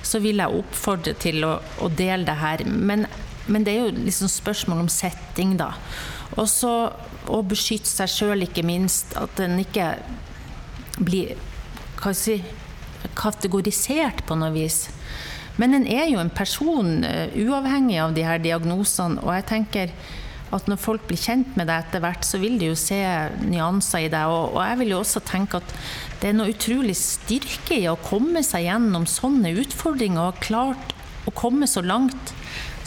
så 0.05 0.21
vil 0.23 0.41
jeg 0.41 0.61
oppfordre 0.61 1.15
til 1.19 1.43
å, 1.47 1.57
å 1.81 1.89
dele 1.89 2.27
det 2.27 2.37
her. 2.39 2.63
Men, 2.65 3.07
men, 3.47 3.65
det 3.65 3.75
er 3.75 3.87
jo 3.87 4.05
liksom 4.05 4.31
spørsmål 4.31 4.85
om 4.85 4.91
setting, 4.93 5.57
da. 5.59 5.73
Og 6.37 6.47
så 6.51 6.73
å 7.29 7.41
beskytte 7.45 7.89
seg 7.89 8.13
sjøl, 8.13 8.45
ikke 8.45 8.65
minst. 8.65 9.15
At 9.19 9.41
en 9.43 9.59
ikke 9.61 9.91
blir 10.99 11.35
hva 11.99 12.13
si, 12.15 12.39
kategorisert 13.19 14.23
på 14.27 14.37
noe 14.39 14.53
vis. 14.55 14.87
Men 15.59 15.75
en 15.75 15.85
er 15.91 16.07
jo 16.07 16.21
en 16.21 16.31
person 16.31 17.03
uh, 17.03 17.27
uavhengig 17.35 17.99
av 17.99 18.15
de 18.15 18.23
her 18.23 18.39
diagnosene, 18.43 19.19
og 19.25 19.33
jeg 19.35 19.47
tenker 19.49 19.93
at 20.55 20.69
når 20.69 20.79
folk 20.81 21.03
blir 21.09 21.19
kjent 21.21 21.57
med 21.59 21.69
deg 21.69 21.85
etter 21.85 22.01
hvert, 22.03 22.25
så 22.25 22.39
vil 22.41 22.57
de 22.61 22.71
jo 22.71 22.77
se 22.79 22.97
nyanser 23.43 24.07
i 24.07 24.11
deg. 24.11 24.31
Og, 24.33 24.55
og 24.55 24.61
jeg 24.65 24.79
vil 24.81 24.93
jo 24.95 25.01
også 25.03 25.21
tenke 25.27 25.61
at 25.61 25.75
det 26.21 26.31
er 26.31 26.37
noe 26.37 26.53
utrolig 26.53 26.95
styrke 26.97 27.77
i 27.77 27.89
å 27.91 27.99
komme 28.01 28.43
seg 28.45 28.65
gjennom 28.65 29.05
sånne 29.09 29.53
utfordringer 29.61 30.23
og 30.23 30.31
ha 30.31 30.45
klart 30.47 30.95
å 31.29 31.35
komme 31.35 31.69
så 31.69 31.83
langt 31.85 32.33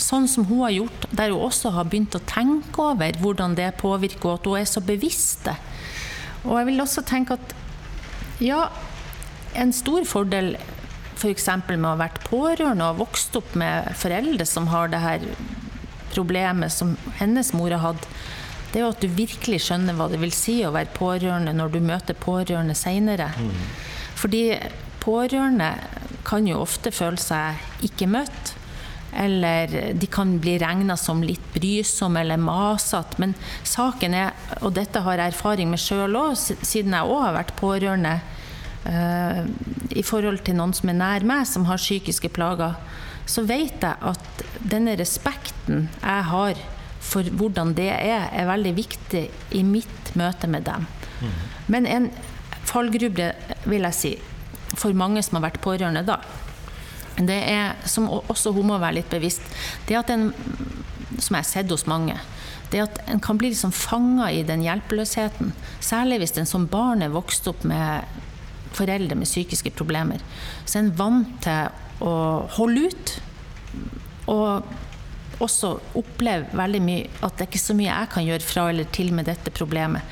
sånn 0.03 0.27
som 0.31 0.47
hun 0.49 0.65
har 0.65 0.75
gjort, 0.75 1.07
der 1.15 1.31
hun 1.31 1.47
også 1.47 1.73
har 1.77 1.87
begynt 1.87 2.17
å 2.19 2.25
tenke 2.27 2.83
over 2.83 3.19
hvordan 3.23 3.55
det 3.59 3.75
påvirker, 3.79 4.33
og 4.33 4.41
at 4.41 4.49
hun 4.51 4.59
er 4.59 4.69
så 4.69 4.83
bevisst 4.85 5.47
det. 5.47 5.57
Og 6.43 6.57
jeg 6.59 6.71
vil 6.73 6.83
også 6.83 7.05
tenke 7.07 7.39
at 7.39 7.55
ja, 8.43 8.65
en 9.55 9.71
stor 9.77 10.03
fordel 10.09 10.57
f.eks. 11.23 11.45
For 11.47 11.77
med 11.77 11.87
å 11.87 11.93
ha 11.95 12.01
vært 12.01 12.23
pårørende 12.27 12.89
og 12.91 13.05
vokst 13.05 13.37
opp 13.39 13.53
med 13.59 13.93
foreldre 14.01 14.47
som 14.49 14.67
har 14.73 14.91
det 14.91 15.03
her 15.05 15.27
problemet 16.15 16.73
som 16.73 16.95
hennes 17.19 17.53
mor 17.57 17.75
har 17.75 17.85
hatt, 17.93 18.09
det 18.73 18.81
er 18.81 18.87
jo 18.87 18.93
at 18.95 19.03
du 19.05 19.11
virkelig 19.13 19.61
skjønner 19.67 19.97
hva 19.99 20.09
det 20.09 20.21
vil 20.23 20.33
si 20.33 20.63
å 20.65 20.73
være 20.73 20.95
pårørende 20.97 21.53
når 21.57 21.75
du 21.75 21.83
møter 21.85 22.17
pårørende 22.17 22.77
seinere. 22.79 23.29
Mm. 23.37 23.53
Fordi 24.17 24.43
pårørende 25.03 25.75
kan 26.25 26.47
jo 26.49 26.63
ofte 26.63 26.93
føle 26.95 27.21
seg 27.21 27.85
ikke 27.85 28.09
møtt. 28.09 28.55
Eller 29.13 29.93
de 29.93 30.09
kan 30.09 30.39
bli 30.41 30.55
regna 30.63 30.97
som 30.97 31.21
litt 31.21 31.45
brysomme 31.53 32.23
eller 32.23 32.41
masete. 32.41 33.21
Men 33.21 33.35
saken 33.69 34.17
er, 34.17 34.33
og 34.63 34.73
dette 34.79 35.03
har 35.05 35.21
jeg 35.21 35.35
erfaring 35.35 35.69
med 35.69 35.83
sjøl 35.83 36.17
òg, 36.17 36.33
siden 36.39 36.97
jeg 36.97 37.13
òg 37.13 37.27
har 37.27 37.37
vært 37.37 37.53
pårørende 37.61 38.15
i 39.97 40.05
forhold 40.07 40.43
til 40.47 40.59
noen 40.59 40.75
som 40.77 40.91
er 40.93 40.99
nær 40.99 41.27
meg, 41.29 41.47
som 41.49 41.67
har 41.69 41.81
psykiske 41.81 42.31
plager, 42.35 42.77
så 43.27 43.45
vet 43.47 43.83
jeg 43.83 43.97
at 44.03 44.45
denne 44.59 44.97
respekten 44.99 45.89
jeg 46.01 46.29
har 46.31 46.61
for 47.03 47.27
hvordan 47.27 47.75
det 47.75 47.91
er, 47.91 48.29
er 48.31 48.51
veldig 48.51 48.75
viktig 48.77 49.23
i 49.59 49.63
mitt 49.67 50.13
møte 50.19 50.49
med 50.51 50.67
dem. 50.69 50.87
Mm. 51.21 51.33
Men 51.75 51.89
en 51.91 52.11
fallgruble, 52.69 53.33
vil 53.67 53.89
jeg 53.89 53.99
si, 53.99 54.13
for 54.79 54.95
mange 54.97 55.23
som 55.25 55.39
har 55.39 55.49
vært 55.51 55.63
pårørende 55.65 56.05
da, 56.07 56.21
det 57.19 57.41
er, 57.51 57.75
som 57.85 58.09
også 58.09 58.55
hun 58.57 58.71
må 58.71 58.79
være 58.81 59.01
litt 59.01 59.11
bevisst, 59.13 59.45
det 59.89 59.99
at 59.99 60.11
en, 60.15 60.31
som 61.19 61.37
jeg 61.37 61.43
har 61.43 61.49
sett 61.49 61.75
hos 61.75 61.85
mange, 61.91 62.17
det 62.73 62.81
at 62.87 63.03
en 63.13 63.21
kan 63.21 63.37
bli 63.37 63.51
liksom 63.53 63.75
fanga 63.77 64.31
i 64.33 64.45
den 64.49 64.63
hjelpeløsheten. 64.65 65.53
Særlig 65.85 66.23
hvis 66.23 66.39
en 66.41 66.49
som 66.49 66.65
barn 66.73 67.05
er 67.05 67.13
vokst 67.13 67.49
opp 67.51 67.67
med 67.69 68.07
foreldre 68.77 69.19
med 69.19 69.29
psykiske 69.29 69.75
problemer. 69.77 70.23
Så 70.65 70.79
er 70.79 70.87
en 70.87 70.95
vant 70.99 71.35
til 71.45 72.07
å 72.07 72.15
holde 72.59 72.89
ut. 72.89 73.17
Og 74.33 75.43
også 75.43 75.73
oppleve 75.99 76.55
veldig 76.55 76.81
mye 76.85 77.09
at 77.25 77.35
det 77.35 77.47
er 77.47 77.51
ikke 77.51 77.63
så 77.63 77.75
mye 77.75 77.91
jeg 77.91 78.13
kan 78.13 78.27
gjøre 78.29 78.47
fra 78.47 78.69
eller 78.71 78.89
til 78.95 79.11
med 79.17 79.27
dette 79.31 79.55
problemet. 79.55 80.07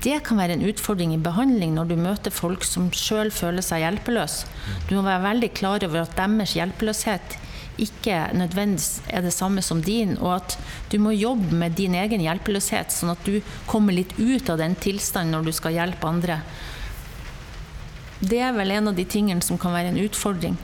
Det 0.00 0.22
kan 0.24 0.38
være 0.40 0.56
en 0.56 0.64
utfordring 0.64 1.12
i 1.12 1.20
behandling 1.20 1.74
når 1.76 1.90
du 1.90 1.98
møter 2.00 2.32
folk 2.32 2.64
som 2.64 2.88
sjøl 2.96 3.28
føler 3.34 3.64
seg 3.64 3.82
hjelpeløse. 3.84 4.48
Du 4.88 4.94
må 4.96 5.04
være 5.04 5.26
veldig 5.26 5.50
klar 5.58 5.84
over 5.84 6.06
at 6.06 6.16
deres 6.16 6.56
hjelpeløshet 6.56 7.36
ikke 7.80 8.16
nødvendigvis 8.36 9.00
er 9.08 9.24
det 9.24 9.32
samme 9.32 9.62
som 9.64 9.82
din, 9.82 10.16
og 10.18 10.34
at 10.36 10.56
du 10.92 10.98
må 11.00 11.14
jobbe 11.16 11.54
med 11.56 11.76
din 11.78 11.94
egen 11.96 12.20
hjelpeløshet, 12.24 12.92
sånn 12.92 13.14
at 13.14 13.24
du 13.24 13.40
kommer 13.70 13.96
litt 13.96 14.12
ut 14.18 14.50
av 14.52 14.60
den 14.60 14.76
tilstanden 14.80 15.36
når 15.36 15.48
du 15.48 15.52
skal 15.56 15.76
hjelpe 15.76 16.08
andre. 16.08 16.40
Det 18.20 18.40
er 18.44 18.52
vel 18.52 18.74
en 18.76 18.90
av 18.90 18.96
de 18.96 19.04
tingene 19.08 19.42
som 19.44 19.58
kan 19.58 19.72
være 19.72 19.94
en 19.94 20.02
utfordring. 20.02 20.58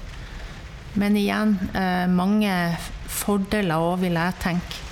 Men 0.96 1.16
igjen, 1.16 1.56
eh, 1.74 2.06
mange 2.08 2.52
fordeler 3.08 3.80
òg, 3.80 4.00
vil 4.04 4.16
jeg 4.16 4.40
tenke. 4.40 4.82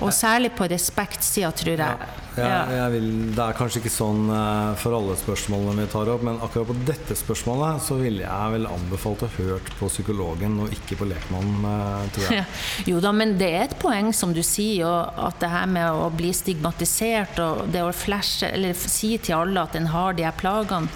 Og 0.00 0.12
særlig 0.12 0.52
på 0.56 0.68
respektsida, 0.68 1.50
tror 1.52 1.76
jeg. 1.76 2.21
Ja. 2.36 2.88
Vil, 2.92 3.08
det 3.36 3.44
er 3.44 3.56
kanskje 3.56 3.82
ikke 3.82 3.92
sånn 3.92 4.30
uh, 4.30 4.72
for 4.80 4.96
alle 4.96 5.16
spørsmålene 5.20 5.84
vi 5.84 5.90
tar 5.92 6.10
opp, 6.12 6.24
men 6.26 6.40
akkurat 6.44 6.70
på 6.70 6.76
dette 6.88 7.16
spørsmålet 7.18 7.82
så 7.84 7.98
ville 8.00 8.24
jeg 8.24 8.54
vel 8.54 8.68
anbefalt 8.70 9.26
å 9.26 9.30
hørt 9.36 9.68
på 9.78 9.90
psykologen 9.92 10.58
og 10.64 10.72
ikke 10.76 10.98
på 11.02 11.08
lekmannen, 11.10 11.66
uh, 11.66 12.06
tror 12.14 12.28
jeg. 12.28 12.30
Ja. 12.42 12.46
Jo 12.88 13.02
da, 13.04 13.10
men 13.14 13.34
det 13.40 13.50
er 13.52 13.66
et 13.66 13.74
poeng, 13.80 14.08
som 14.16 14.32
du 14.34 14.40
sier, 14.46 14.88
at 14.88 15.36
det 15.42 15.50
her 15.52 15.68
med 15.70 15.84
å 15.92 16.08
bli 16.14 16.32
stigmatisert 16.34 17.38
og 17.44 17.66
det 17.72 17.84
å 17.84 17.92
flashe, 17.94 18.48
eller 18.48 18.76
si 18.78 19.14
til 19.22 19.36
alle 19.42 19.66
at 19.66 19.76
en 19.78 19.90
har 19.92 20.16
de 20.16 20.26
her 20.26 20.36
plagene 20.38 20.88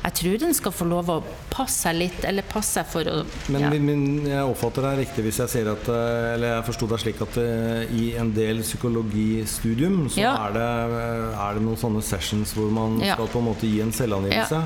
jeg 0.00 0.16
tror 0.16 0.44
en 0.46 0.54
skal 0.56 0.72
få 0.72 0.86
lov 0.88 1.10
å 1.12 1.18
passe 1.52 1.82
seg 1.84 1.98
litt, 1.98 2.22
eller 2.24 2.46
passe 2.48 2.78
seg 2.78 2.88
for 2.88 3.08
å 3.10 3.16
Men, 3.52 3.66
ja. 3.66 3.70
men 3.84 4.04
jeg 4.24 4.44
oppfatter 4.48 4.86
deg 4.86 5.02
riktig 5.02 5.24
hvis 5.26 5.40
jeg 5.42 5.52
sier 5.52 5.68
at 5.74 5.90
eh, 5.92 6.28
Eller 6.36 6.54
jeg 6.54 6.66
forsto 6.70 6.88
deg 6.88 7.02
slik 7.02 7.20
at 7.26 7.36
eh, 7.42 7.92
i 7.92 8.06
en 8.20 8.30
del 8.32 8.62
psykologistudium 8.64 10.06
så 10.08 10.22
ja. 10.22 10.32
er, 10.46 10.54
det, 10.56 10.64
eh, 10.64 10.79
er, 10.80 11.56
det, 11.56 11.64
noen 11.64 11.78
sånne 11.80 12.02
sessions 12.04 12.54
hvor 12.56 12.70
man 12.74 12.98
ja. 13.02 13.16
skal 13.18 13.30
på 13.32 13.42
en 13.42 13.48
måte 13.50 13.68
gi 13.68 13.82
en 13.84 13.92
selvangivelse, 13.94 14.62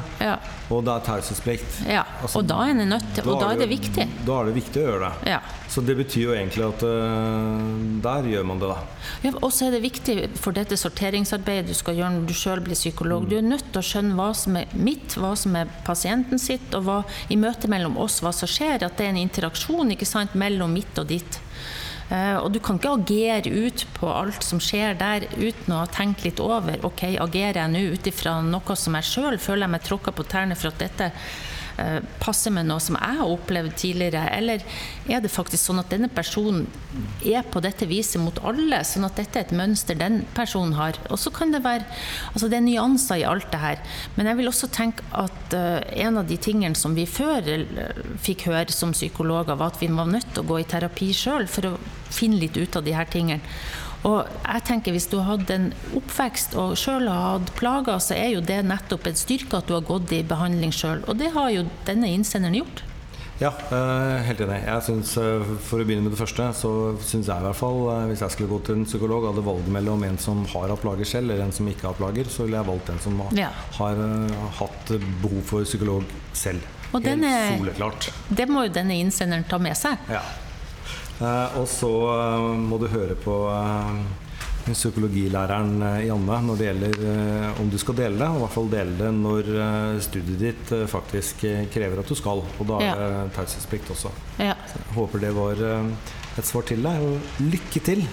og 0.73 0.85
det 0.87 0.95
er 0.95 1.05
taushetsplikt. 1.09 1.83
Ja, 1.91 2.05
altså, 2.23 2.41
og 2.41 2.49
da 2.49 2.63
er 2.69 2.79
det 2.79 2.89
nødt 2.91 3.21
og 3.25 3.41
da 3.41 3.53
er 3.53 3.61
det 3.61 3.69
viktig. 3.71 4.07
Da 4.25 4.41
er 4.41 4.51
det 4.51 4.57
viktig 4.57 4.81
å 4.81 4.87
gjøre 4.89 5.13
det. 5.25 5.39
Så 5.75 5.83
det 5.83 5.97
betyr 5.99 6.29
jo 6.29 6.35
egentlig 6.37 6.63
at 6.63 6.83
uh, 6.87 7.63
der 8.05 8.29
gjør 8.31 8.45
man 8.47 8.61
det, 8.63 8.71
da. 8.71 9.07
Ja, 9.25 9.33
og 9.41 9.51
så 9.55 9.67
er 9.67 9.75
det 9.75 9.83
viktig 9.83 10.17
for 10.39 10.55
dette 10.57 10.79
sorteringsarbeidet 10.79 11.73
du 11.73 11.75
skal 11.77 11.99
gjøre 11.99 12.13
når 12.19 12.29
du 12.29 12.35
sjøl 12.39 12.63
blir 12.65 12.79
psykolog. 12.79 13.25
Mm. 13.25 13.31
Du 13.31 13.37
er 13.39 13.49
nødt 13.49 13.67
til 13.73 13.81
å 13.81 13.87
skjønne 13.89 14.19
hva 14.19 14.29
som 14.39 14.61
er 14.61 14.77
mitt, 14.79 15.17
hva 15.19 15.33
som 15.39 15.57
er 15.59 15.73
pasienten 15.87 16.41
sitt, 16.43 16.69
og 16.79 16.87
hva, 16.87 17.01
i 17.33 17.41
møtet 17.41 17.67
mellom 17.73 17.99
oss 18.01 18.21
hva 18.23 18.33
som 18.37 18.51
skjer. 18.51 18.87
At 18.87 19.01
det 19.01 19.09
er 19.09 19.15
en 19.15 19.23
interaksjon 19.25 19.97
ikke 19.97 20.09
sant, 20.09 20.37
mellom 20.39 20.77
mitt 20.79 21.01
og 21.01 21.11
ditt. 21.11 21.41
Uh, 22.15 22.37
og 22.45 22.53
du 22.55 22.61
kan 22.63 22.79
ikke 22.79 22.93
agere 22.95 23.51
ut 23.51 23.87
på 23.97 24.11
alt 24.13 24.45
som 24.47 24.61
skjer 24.63 24.95
der 25.01 25.27
uten 25.35 25.75
å 25.75 25.81
ha 25.81 25.89
tenkt 25.91 26.23
litt 26.23 26.39
over. 26.43 26.79
Ok, 26.87 27.09
agerer 27.19 27.65
jeg 27.65 27.73
nå 27.73 27.83
ut 27.97 28.07
ifra 28.11 28.37
noe 28.45 28.79
som 28.79 28.95
jeg 29.01 29.11
sjøl 29.11 29.41
føler 29.43 29.67
jeg 29.67 29.75
meg 29.75 29.89
tråkka 29.89 30.15
på 30.15 30.29
tærne 30.31 30.59
for 30.59 30.71
at 30.71 30.85
dette 30.85 31.11
Eh, 31.11 31.54
passer 32.23 32.53
med 32.55 32.69
noe 32.69 32.83
som 32.83 32.99
jeg 32.99 33.19
har 33.19 33.31
opplevd 33.31 33.75
tidligere? 33.81 34.25
Eller 34.37 34.65
er 35.11 35.23
det 35.25 35.33
faktisk 35.33 35.63
sånn 35.65 35.83
at 35.83 35.91
denne 35.93 36.11
personen 36.13 36.67
er 37.27 37.43
på 37.51 37.63
dette 37.65 37.89
viset 37.91 38.23
mot 38.23 38.39
alle, 38.47 38.83
sånn 38.87 39.07
at 39.09 39.19
dette 39.19 39.41
er 39.41 39.49
et 39.49 39.57
mønster 39.57 39.99
den 39.99 40.23
personen 40.37 40.77
har? 40.79 40.99
Og 41.11 41.21
så 41.21 41.33
kan 41.35 41.55
det 41.55 41.65
være 41.65 41.85
Altså 42.35 42.49
det 42.51 42.59
er 42.59 42.65
nyanser 42.65 43.21
i 43.21 43.27
alt 43.29 43.47
det 43.53 43.61
her. 43.61 43.81
Men 44.17 44.29
jeg 44.31 44.39
vil 44.39 44.51
også 44.51 44.69
tenke 44.75 45.05
at 45.15 45.55
uh, 45.55 45.79
en 46.05 46.19
av 46.21 46.27
de 46.29 46.39
tingene 46.41 46.79
som 46.79 46.95
vi 46.97 47.07
før 47.09 47.47
uh, 47.47 48.03
fikk 48.25 48.47
høre 48.51 48.75
som 48.75 48.95
psykologer, 48.95 49.59
var 49.59 49.75
at 49.75 49.81
vi 49.83 49.91
var 49.93 50.11
nødt 50.11 50.33
til 50.33 50.43
å 50.43 50.49
gå 50.49 50.61
i 50.63 50.69
terapi 50.69 51.13
sjøl 51.15 51.47
for 51.51 51.71
å 51.71 51.79
finne 52.15 52.41
litt 52.41 52.57
ut 52.59 52.79
av 52.79 52.87
de 52.87 52.95
her 52.97 53.09
tingene. 53.11 53.43
Og 54.05 54.29
jeg 54.29 54.65
tenker 54.69 54.93
Hvis 54.93 55.09
du 55.09 55.19
har 55.21 55.39
hatt 55.39 55.51
en 55.55 55.71
oppvekst 55.97 56.57
og 56.61 56.75
sjøl 56.79 57.09
har 57.09 57.39
hatt 57.39 57.55
plager, 57.59 58.01
så 58.03 58.17
er 58.19 58.35
jo 58.35 58.43
det 58.45 58.61
nettopp 58.69 59.09
en 59.09 59.19
styrke 59.19 59.61
at 59.61 59.71
du 59.71 59.77
har 59.79 59.87
gått 59.89 60.13
i 60.13 60.25
behandling 60.27 60.75
sjøl. 60.75 61.05
Og 61.09 61.17
det 61.21 61.33
har 61.37 61.53
jo 61.55 61.65
denne 61.89 62.11
innsenderen 62.13 62.61
gjort. 62.61 62.85
Ja, 63.41 63.51
eh, 63.51 64.21
helt 64.29 64.41
enig. 64.41 64.61
Jeg 64.63 64.83
synes, 64.87 65.17
eh, 65.19 65.43
For 65.67 65.83
å 65.83 65.87
begynne 65.87 66.07
med 66.07 66.15
det 66.15 66.21
første, 66.21 66.45
så 66.55 66.71
syns 67.03 67.27
jeg 67.27 67.35
i 67.35 67.47
hvert 67.49 67.59
fall 67.59 67.81
eh, 67.91 68.05
hvis 68.13 68.23
jeg 68.23 68.31
skulle 68.31 68.53
gå 68.53 68.61
til 68.65 68.79
en 68.79 68.87
psykolog, 68.87 69.25
og 69.25 69.35
hadde 69.35 69.47
valget 69.49 69.73
mellom 69.75 70.05
en 70.07 70.19
som 70.19 70.45
har 70.53 70.69
hatt 70.71 70.85
plager 70.85 71.05
selv, 71.05 71.31
eller 71.31 71.43
en 71.45 71.53
som 71.53 71.67
ikke 71.67 71.89
har 71.89 71.99
plager, 71.99 72.31
så 72.31 72.45
ville 72.45 72.61
jeg 72.61 72.69
valgt 72.71 72.95
en 72.95 73.03
som 73.03 73.19
ja. 73.35 73.51
har 73.81 74.05
hatt 74.61 74.95
behov 75.23 75.43
for 75.51 75.67
psykolog 75.67 76.07
selv. 76.33 76.63
Og 76.93 77.03
helt 77.03 77.11
denne, 77.11 77.35
soleklart. 77.59 78.13
Det 78.31 78.47
må 78.47 78.69
jo 78.69 78.75
denne 78.77 79.01
innsenderen 79.03 79.47
ta 79.51 79.59
med 79.59 79.75
seg. 79.79 79.99
Ja. 80.15 80.23
Eh, 81.21 81.59
og 81.61 81.67
så 81.71 81.91
eh, 82.11 82.45
må 82.59 82.79
du 82.83 82.89
høre 82.91 83.15
på 83.19 83.35
eh, 83.53 83.99
psykologilæreren 84.65 85.77
Janne 86.07 86.39
når 86.47 86.59
det 86.59 86.69
gjelder 86.71 87.59
om 87.61 87.69
du 87.69 87.77
skal 87.79 87.99
dele 87.99 88.17
det, 88.17 88.29
og 88.33 88.39
i 88.39 88.43
hvert 88.47 88.55
fall 88.55 88.71
dele 88.73 88.95
det 88.97 89.11
når 89.13 89.51
studiet 90.01 90.41
ditt 90.41 90.73
faktisk 90.89 91.45
krever 91.75 92.01
at 92.01 92.09
du 92.09 92.17
skal. 92.17 92.41
Og 92.41 92.71
da 92.71 92.79
er 92.81 92.97
det 93.03 93.11
ja. 93.13 93.27
taushetsplikt 93.37 93.93
også. 93.93 94.15
Ja. 94.39 94.57
Jeg 94.57 94.97
håper 94.97 95.21
det 95.21 95.35
var 95.37 95.61
et 95.61 96.49
svar 96.49 96.65
til 96.65 96.81
deg, 96.81 97.05
og 97.05 97.45
lykke 97.45 97.85
til! 97.91 98.07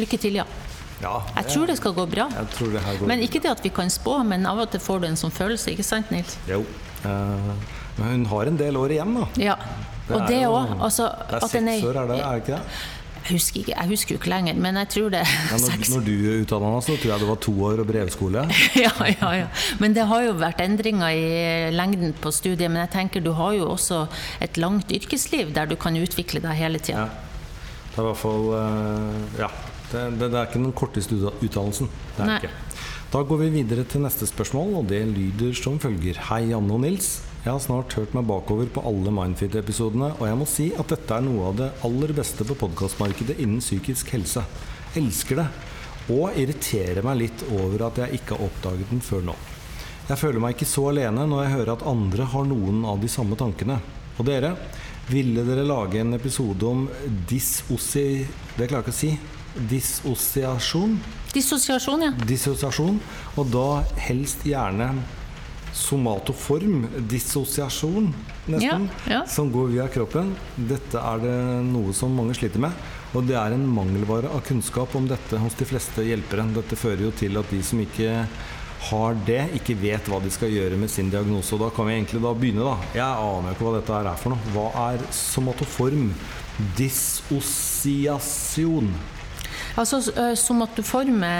Lykke 0.00 0.22
til, 0.24 0.40
ja. 0.40 0.48
ja 1.04 1.14
jeg 1.36 1.52
tror 1.52 1.68
det 1.68 1.76
skal 1.82 1.92
gå 2.00 2.08
bra. 2.16 2.30
Går 2.56 3.04
men 3.12 3.28
ikke 3.28 3.44
det 3.44 3.52
at 3.52 3.60
vi 3.68 3.74
kan 3.82 3.92
spå, 3.92 4.22
men 4.24 4.48
av 4.48 4.64
og 4.64 4.72
til 4.72 4.80
får 4.80 5.04
du 5.04 5.10
en 5.12 5.20
sånn 5.26 5.40
følelse, 5.42 5.76
ikke 5.76 5.84
sant, 5.92 6.08
Nils? 6.14 6.38
Jo. 6.48 6.64
Men 7.98 8.10
hun 8.10 8.26
har 8.32 8.50
en 8.50 8.58
del 8.60 8.76
år 8.80 8.96
igjen, 8.96 9.16
da. 9.20 9.30
Ja. 9.40 9.56
Det 10.04 10.18
og 10.18 10.28
det 10.28 10.42
òg. 10.44 10.74
Altså, 10.84 11.08
det 11.30 11.38
er 11.38 11.48
seks 11.48 11.88
år, 11.88 11.96
er 12.02 12.10
det, 12.10 12.20
er 12.20 12.34
det 12.34 12.42
ikke 12.42 12.58
det? 12.58 12.62
Jeg 13.24 13.38
husker, 13.38 13.60
ikke, 13.62 13.72
jeg 13.72 13.88
husker 13.88 14.12
jo 14.12 14.18
ikke 14.20 14.28
lenger, 14.28 14.56
men 14.60 14.76
jeg 14.76 14.88
tror 14.92 15.12
det 15.14 15.20
er 15.22 15.30
ja, 15.32 15.56
når, 15.62 15.84
når, 15.94 16.02
du 16.04 16.12
utdanna 16.42 16.72
deg, 16.74 16.82
så 16.84 16.96
tror 17.00 17.12
jeg 17.14 17.22
det 17.22 17.28
var 17.30 17.38
to 17.46 17.54
år 17.70 17.80
og 17.80 17.86
brevskole. 17.88 18.42
ja, 18.84 18.90
ja, 19.08 19.30
ja. 19.38 19.46
Men 19.80 19.96
det 19.96 20.04
har 20.10 20.26
jo 20.26 20.34
vært 20.36 20.60
endringer 20.60 21.08
i 21.08 21.70
lengden 21.72 22.12
på 22.20 22.34
studiet. 22.36 22.68
Men 22.68 22.82
jeg 22.82 22.92
tenker 22.98 23.24
du 23.24 23.32
har 23.38 23.56
jo 23.56 23.70
også 23.72 24.02
et 24.44 24.60
langt 24.60 24.92
yrkesliv 24.92 25.54
der 25.56 25.72
du 25.72 25.78
kan 25.80 25.96
utvikle 25.96 26.44
deg 26.44 26.60
hele 26.60 26.82
tida. 26.84 27.06
Ja. 27.06 27.48
Det 27.94 27.96
er 27.96 28.04
i 28.04 28.08
hvert 28.10 28.22
fall 28.26 28.48
eh, 28.60 29.40
Ja. 29.46 29.52
Det, 29.94 30.00
det, 30.18 30.28
det 30.32 30.38
er 30.40 30.48
ikke 30.48 30.60
den 30.60 30.72
korteste 30.76 31.16
utdannelsen. 31.16 31.88
Det 32.16 32.24
er 32.24 32.28
Nei. 32.28 32.38
ikke. 32.42 32.80
Da 33.14 33.20
går 33.24 33.44
vi 33.44 33.52
videre 33.62 33.84
til 33.88 34.04
neste 34.04 34.26
spørsmål, 34.28 34.80
og 34.82 34.88
det 34.90 35.04
lyder 35.06 35.54
som 35.56 35.78
følger. 35.80 36.18
Hei, 36.28 36.48
Janne 36.50 36.76
og 36.76 36.82
Nils. 36.84 37.22
Jeg 37.44 37.52
har 37.52 37.60
snart 37.60 37.92
hørt 37.92 38.14
meg 38.16 38.24
bakover 38.24 38.70
på 38.72 38.80
alle 38.88 39.10
Mindfit-episodene, 39.12 40.14
og 40.16 40.22
jeg 40.24 40.36
må 40.40 40.44
si 40.48 40.64
at 40.80 40.88
dette 40.88 41.12
er 41.12 41.24
noe 41.26 41.50
av 41.50 41.56
det 41.58 41.66
aller 41.84 42.12
beste 42.16 42.40
på 42.48 42.54
podkastmarkedet 42.56 43.34
innen 43.36 43.60
psykisk 43.60 44.14
helse. 44.14 44.40
Elsker 44.96 45.42
det. 45.42 45.44
Og 46.14 46.38
irriterer 46.40 47.04
meg 47.04 47.18
litt 47.20 47.42
over 47.50 47.84
at 47.90 47.98
jeg 48.00 48.16
ikke 48.16 48.38
har 48.38 48.46
oppdaget 48.46 48.88
den 48.94 49.04
før 49.04 49.26
nå. 49.26 49.34
Jeg 50.08 50.16
føler 50.22 50.40
meg 50.40 50.56
ikke 50.56 50.70
så 50.70 50.86
alene 50.88 51.26
når 51.28 51.42
jeg 51.42 51.52
hører 51.58 51.72
at 51.74 51.84
andre 51.90 52.28
har 52.32 52.46
noen 52.48 52.78
av 52.88 53.02
de 53.02 53.10
samme 53.12 53.36
tankene. 53.36 53.76
Og 54.16 54.24
dere, 54.24 54.54
ville 55.12 55.44
dere 55.44 55.66
lage 55.68 56.00
en 56.00 56.16
episode 56.16 56.64
om 56.64 56.86
disossi... 57.28 58.22
Det 58.54 58.70
klarer 58.70 58.78
jeg 58.78 58.86
ikke 58.86 58.94
å 58.94 59.02
si. 59.02 59.12
Dissosiasjon? 59.74 60.96
Dissosiasjon, 61.36 62.06
ja. 62.08 62.16
Dissosiasjon. 62.24 62.96
Og 63.36 63.52
da 63.52 63.68
helst 64.06 64.48
gjerne 64.48 64.94
somatoform 65.74 66.84
dissosiasjon, 67.10 68.12
nesten, 68.46 68.88
Ja, 69.08 69.12
ja. 69.12 69.26
som 69.26 69.50
går 69.52 69.68
via 69.72 69.88
kroppen. 69.90 70.30
Dette 70.56 70.98
er 71.02 71.18
det 71.24 71.34
noe 71.66 71.92
som 71.96 72.14
mange 72.14 72.34
sliter 72.38 72.58
med. 72.62 72.72
Og 73.14 73.26
det 73.26 73.34
er 73.38 73.52
en 73.54 73.66
mangelvare 73.70 74.28
av 74.30 74.40
kunnskap 74.46 74.94
om 74.98 75.08
dette 75.10 75.38
hos 75.38 75.54
de 75.58 75.64
fleste 75.66 76.02
hjelpere. 76.06 76.46
Dette 76.54 76.76
fører 76.78 77.02
jo 77.08 77.12
til 77.18 77.36
at 77.38 77.50
de 77.50 77.62
som 77.62 77.80
ikke 77.82 78.26
har 78.90 79.14
det, 79.26 79.42
ikke 79.58 79.74
vet 79.80 80.08
hva 80.10 80.18
de 80.22 80.30
skal 80.34 80.50
gjøre 80.52 80.76
med 80.78 80.90
sin 80.92 81.10
diagnose. 81.10 81.54
Og 81.56 81.60
da 81.62 81.68
kan 81.74 81.86
vi 81.88 81.92
egentlig 81.96 82.22
da 82.22 82.32
begynne, 82.36 82.64
da. 82.66 82.76
Jeg 82.94 83.06
aner 83.06 83.50
ikke 83.54 83.64
hva 83.66 83.74
dette 83.78 83.92
her 83.96 84.06
er 84.12 84.18
for 84.20 84.30
noe. 84.34 84.42
Hva 84.54 84.66
er 84.92 84.98
somatoform 85.14 86.06
dissosiasjon? 86.78 88.88
Altså, 89.74 89.98
eh, 90.14 90.34
Somatoforme 90.38 91.32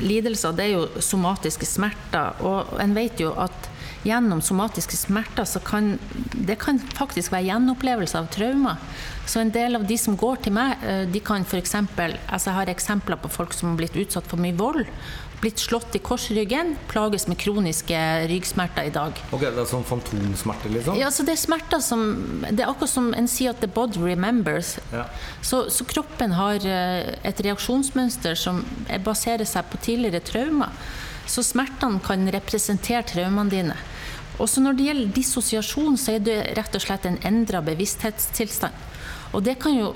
lidelser 0.00 0.54
det 0.56 0.64
er 0.64 0.78
jo 0.78 1.02
somatiske 1.04 1.68
smerter. 1.68 2.40
Og 2.40 2.80
en 2.80 2.94
vet 2.96 3.20
jo 3.20 3.34
at 3.36 3.68
gjennom 4.00 4.40
somatiske 4.40 4.96
smerter 4.96 5.44
så 5.44 5.60
kan 5.60 5.98
det 6.32 6.56
kan 6.62 6.78
faktisk 6.96 7.34
være 7.34 7.50
gjenopplevelse 7.50 8.16
av 8.16 8.30
traumer. 8.32 8.80
Så 9.28 9.42
en 9.42 9.52
del 9.52 9.76
av 9.76 9.84
de 9.86 9.98
som 10.00 10.16
går 10.16 10.40
til 10.46 10.56
meg, 10.56 10.80
eh, 10.82 11.04
de 11.06 11.20
kan 11.20 11.44
f.eks. 11.44 11.74
Altså 11.76 12.50
jeg 12.50 12.56
har 12.56 12.72
eksempler 12.72 13.20
på 13.20 13.30
folk 13.30 13.52
som 13.54 13.70
har 13.70 13.82
blitt 13.82 13.98
utsatt 14.06 14.26
for 14.26 14.40
mye 14.40 14.56
vold. 14.56 14.86
Blitt 15.40 15.58
slått 15.58 15.94
i 15.96 15.98
korsryggen, 16.04 16.74
plages 16.90 17.24
med 17.26 17.38
kroniske 17.40 17.96
ryggsmerter 18.28 18.82
i 18.84 18.90
dag. 18.92 19.16
Ok, 19.32 19.40
Det 19.40 19.56
er 19.62 19.68
sånn 19.70 19.84
fantomsmerte, 19.88 20.68
liksom? 20.68 20.98
Ja, 21.00 21.08
så 21.10 21.24
Det 21.24 21.32
er 21.32 21.40
smerter 21.40 21.80
som 21.80 22.42
Det 22.50 22.60
er 22.60 22.68
akkurat 22.68 22.90
som 22.92 23.14
en 23.14 23.28
sier 23.28 23.50
at 23.54 23.60
the 23.60 23.66
body 23.66 24.02
remembers. 24.04 24.74
Ja. 24.92 25.06
Så, 25.42 25.70
så 25.70 25.84
kroppen 25.88 26.32
har 26.36 26.60
eh, 26.66 27.14
et 27.24 27.40
reaksjonsmønster 27.40 28.36
som 28.36 28.60
baserer 29.04 29.44
seg 29.48 29.64
på 29.72 29.80
tidligere 29.80 30.20
traumer. 30.20 30.68
Så 31.26 31.42
smertene 31.46 32.00
kan 32.04 32.26
representere 32.34 33.02
traumene 33.06 33.50
dine. 33.50 33.76
Også 34.40 34.60
når 34.60 34.76
det 34.76 34.84
gjelder 34.86 35.14
dissosiasjon, 35.14 35.96
så 36.00 36.14
er 36.16 36.22
det 36.24 36.38
rett 36.56 36.74
og 36.76 36.82
slett 36.84 37.04
en 37.06 37.18
endra 37.28 37.60
bevissthetstilstand. 37.64 38.72
Og 39.32 39.44
det 39.44 39.58
kan 39.62 39.72
jo 39.76 39.94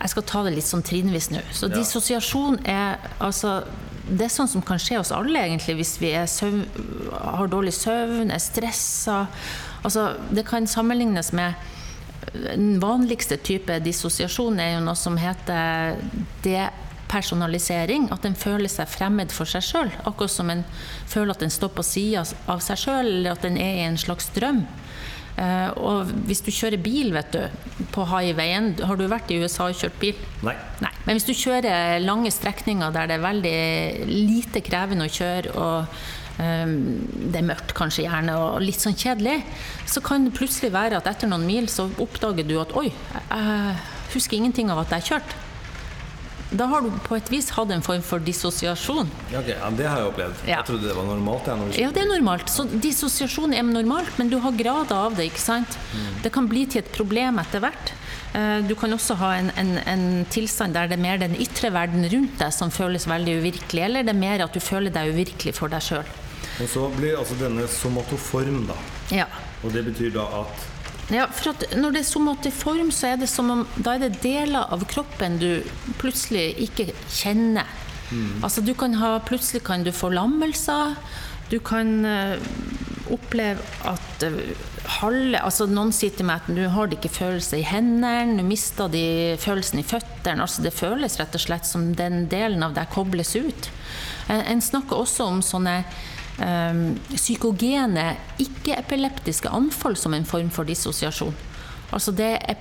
Jeg 0.00 0.10
skal 0.10 0.22
ta 0.26 0.40
det 0.42 0.50
litt 0.56 0.66
sånn 0.66 0.82
trinnvis 0.82 1.30
nå. 1.30 1.40
Så 1.54 1.68
Ja. 1.70 1.76
dissosiasjon 1.78 2.58
er 2.66 2.98
altså 3.20 3.64
det 4.08 4.26
er 4.26 4.32
sånn 4.32 4.50
som 4.50 4.64
kan 4.64 4.80
skje 4.80 4.98
oss 5.00 5.12
alle, 5.14 5.40
egentlig, 5.46 5.78
hvis 5.78 5.94
vi 6.02 6.12
søvn, 6.28 6.64
har 7.12 7.48
dårlig 7.52 7.72
søvn, 7.76 8.32
er 8.32 8.42
stressa. 8.42 9.24
Altså, 9.84 10.10
det 10.34 10.46
kan 10.48 10.68
sammenlignes 10.68 11.32
med 11.36 11.70
Den 12.34 12.80
vanligste 12.80 13.36
type 13.36 13.76
dissosiasjon 13.84 14.56
er 14.58 14.70
jo 14.72 14.84
noe 14.86 14.96
som 14.98 15.18
heter 15.20 15.98
depersonalisering. 16.42 18.08
At 18.16 18.24
en 18.26 18.34
føler 18.34 18.72
seg 18.72 18.88
fremmed 18.90 19.30
for 19.30 19.46
seg 19.46 19.62
sjøl. 19.62 19.92
Akkurat 20.08 20.32
som 20.32 20.50
en 20.50 20.64
føler 21.06 21.34
at 21.34 21.44
en 21.44 21.52
står 21.52 21.74
på 21.76 21.84
sida 21.86 22.24
av 22.50 22.64
seg 22.64 22.80
sjøl, 22.80 23.10
eller 23.20 23.36
at 23.36 23.44
en 23.46 23.60
er 23.60 23.76
i 23.76 23.84
en 23.84 24.00
slags 24.00 24.32
drøm. 24.34 24.64
Eh, 25.34 25.70
og 25.82 26.10
hvis 26.28 26.44
du 26.46 26.50
kjører 26.54 26.78
bil, 26.78 27.10
vet 27.14 27.32
du, 27.34 27.40
på 27.90 28.04
highwayen 28.06 28.68
Har 28.86 28.94
du 28.94 29.08
vært 29.10 29.32
i 29.34 29.40
USA 29.42 29.66
og 29.66 29.78
kjørt 29.80 29.96
bil? 29.98 30.20
Nei. 30.46 30.54
Nei. 30.84 30.92
Men 31.06 31.18
hvis 31.18 31.26
du 31.26 31.34
kjører 31.34 31.98
lange 32.04 32.30
strekninger 32.30 32.94
der 32.94 33.10
det 33.10 33.16
er 33.16 33.24
veldig 33.24 33.56
lite 34.10 34.62
krevende 34.64 35.08
å 35.08 35.12
kjøre, 35.12 35.54
og 35.58 35.96
um, 36.38 36.76
det 37.32 37.40
er 37.40 37.48
mørkt 37.50 37.74
kanskje 37.76 38.06
gjerne, 38.06 38.36
og 38.38 38.62
litt 38.62 38.82
sånn 38.84 38.98
kjedelig, 38.98 39.40
så 39.90 40.02
kan 40.06 40.28
det 40.28 40.36
plutselig 40.38 40.70
være 40.74 41.02
at 41.02 41.10
etter 41.10 41.30
noen 41.30 41.46
mil 41.48 41.66
så 41.72 41.88
oppdager 42.02 42.46
du 42.46 42.56
at 42.62 42.76
oi, 42.78 42.86
jeg 42.90 43.74
husker 44.14 44.38
ingenting 44.38 44.70
av 44.70 44.84
at 44.84 44.96
jeg 44.96 45.10
kjørte. 45.10 45.34
kjørt. 45.34 45.43
Da 46.54 46.68
har 46.70 46.84
du 46.84 46.90
på 47.02 47.16
et 47.18 47.30
vis 47.32 47.48
hatt 47.56 47.70
en 47.74 47.82
form 47.82 48.02
for 48.06 48.22
dissosiasjon. 48.22 49.08
Ja, 49.32 49.40
okay. 49.40 49.56
ja, 49.58 49.70
Det 49.74 49.88
har 49.90 49.98
jeg 50.02 50.10
opplevd. 50.12 50.42
Ja. 50.46 50.60
Jeg 50.60 50.68
trodde 50.68 50.86
det 50.88 50.94
var 50.96 51.08
normalt. 51.08 51.48
Jeg. 51.50 51.80
Ja, 51.82 51.90
det 51.94 52.04
er 52.04 52.10
normalt. 52.12 52.50
Så 52.52 52.66
dissosiasjon 52.70 53.54
er 53.58 53.66
normalt, 53.66 54.12
men 54.20 54.30
du 54.30 54.38
har 54.44 54.54
grader 54.54 54.94
av 55.08 55.16
det. 55.18 55.26
ikke 55.32 55.42
sant? 55.42 55.78
Det 56.22 56.30
kan 56.34 56.46
bli 56.50 56.66
til 56.70 56.84
et 56.84 56.92
problem 56.94 57.40
etter 57.42 57.64
hvert. 57.64 57.94
Eh, 58.34 58.60
Du 58.68 58.74
kan 58.78 58.92
også 58.94 59.16
ha 59.18 59.32
en, 59.40 59.50
en, 59.58 59.72
en 59.78 60.04
tilstand 60.30 60.74
der 60.78 60.86
det 60.90 60.98
er 60.98 61.02
mer 61.02 61.18
den 61.22 61.34
ytre 61.42 61.70
verden 61.74 62.06
rundt 62.12 62.38
deg 62.38 62.52
som 62.54 62.70
føles 62.70 63.06
veldig 63.10 63.40
uvirkelig, 63.42 63.82
eller 63.88 64.06
det 64.06 64.14
er 64.14 64.20
mer 64.20 64.44
at 64.46 64.54
du 64.54 64.60
føler 64.62 64.90
deg 64.94 65.10
uvirkelig 65.14 65.54
for 65.58 65.68
deg 65.72 65.82
sjøl. 65.82 66.06
Og 66.62 66.68
så 66.70 66.86
blir 66.94 67.16
altså 67.18 67.34
denne 67.40 67.66
somatoform, 67.66 68.66
da. 68.70 68.76
Ja. 69.10 69.26
Og 69.66 69.72
det 69.74 69.82
betyr 69.88 70.12
da 70.14 70.28
at 70.44 70.66
Ja, 71.12 71.26
for 71.28 71.52
når 71.76 71.92
det 71.92 72.00
er 72.00 72.08
somatiform, 72.08 72.90
så 72.94 73.12
er 73.12 73.18
det 73.20 73.28
som 73.28 73.50
om 73.52 73.64
da 73.76 73.96
er 73.96 74.06
det 74.06 74.22
deler 74.22 74.70
av 74.72 74.86
kroppen 74.88 75.36
du 75.40 75.48
plutselig 76.00 76.54
ikke 76.64 76.92
kjenner. 77.12 77.68
Altså 78.44 78.62
du 78.62 78.74
kan 78.78 78.94
ha 79.00 79.16
Plutselig 79.26 79.64
kan 79.66 79.84
du 79.84 79.92
få 79.92 80.12
lammelser. 80.14 80.94
Du 81.50 81.58
kan 81.60 82.04
uh, 82.06 82.36
oppleve 83.12 83.60
at 83.84 84.24
uh, 84.24 84.38
halve 85.00 85.40
Altså 85.40 85.66
noen 85.68 85.92
sier 85.92 86.14
til 86.14 86.28
meg 86.28 86.44
at 86.44 86.56
du 86.56 86.62
har 86.72 86.92
ikke 86.94 87.12
følelse 87.12 87.60
i 87.60 87.66
hendene, 87.66 88.38
du 88.38 88.44
mister 88.46 88.88
de 88.92 89.36
følelsen 89.40 89.82
i 89.82 89.86
føttene. 89.86 90.44
Altså 90.44 90.64
det 90.64 90.74
føles 90.76 91.18
rett 91.20 91.36
og 91.36 91.44
slett 91.44 91.68
som 91.68 91.90
den 91.98 92.26
delen 92.32 92.64
av 92.64 92.76
deg 92.76 92.92
kobles 92.94 93.34
ut. 93.36 93.70
En, 94.28 94.40
en 94.54 94.64
snakker 94.64 95.04
også 95.04 95.28
om 95.28 95.42
sånne 95.44 95.82
psykogene, 96.36 98.16
ikke-epileptiske 98.42 99.48
anfall 99.54 99.96
som 99.96 100.14
en 100.14 100.26
form 100.26 100.50
for 100.50 100.66
dissosiasjon. 100.66 101.34
Altså 101.94 102.10
det 102.16 102.30
er 102.42 102.56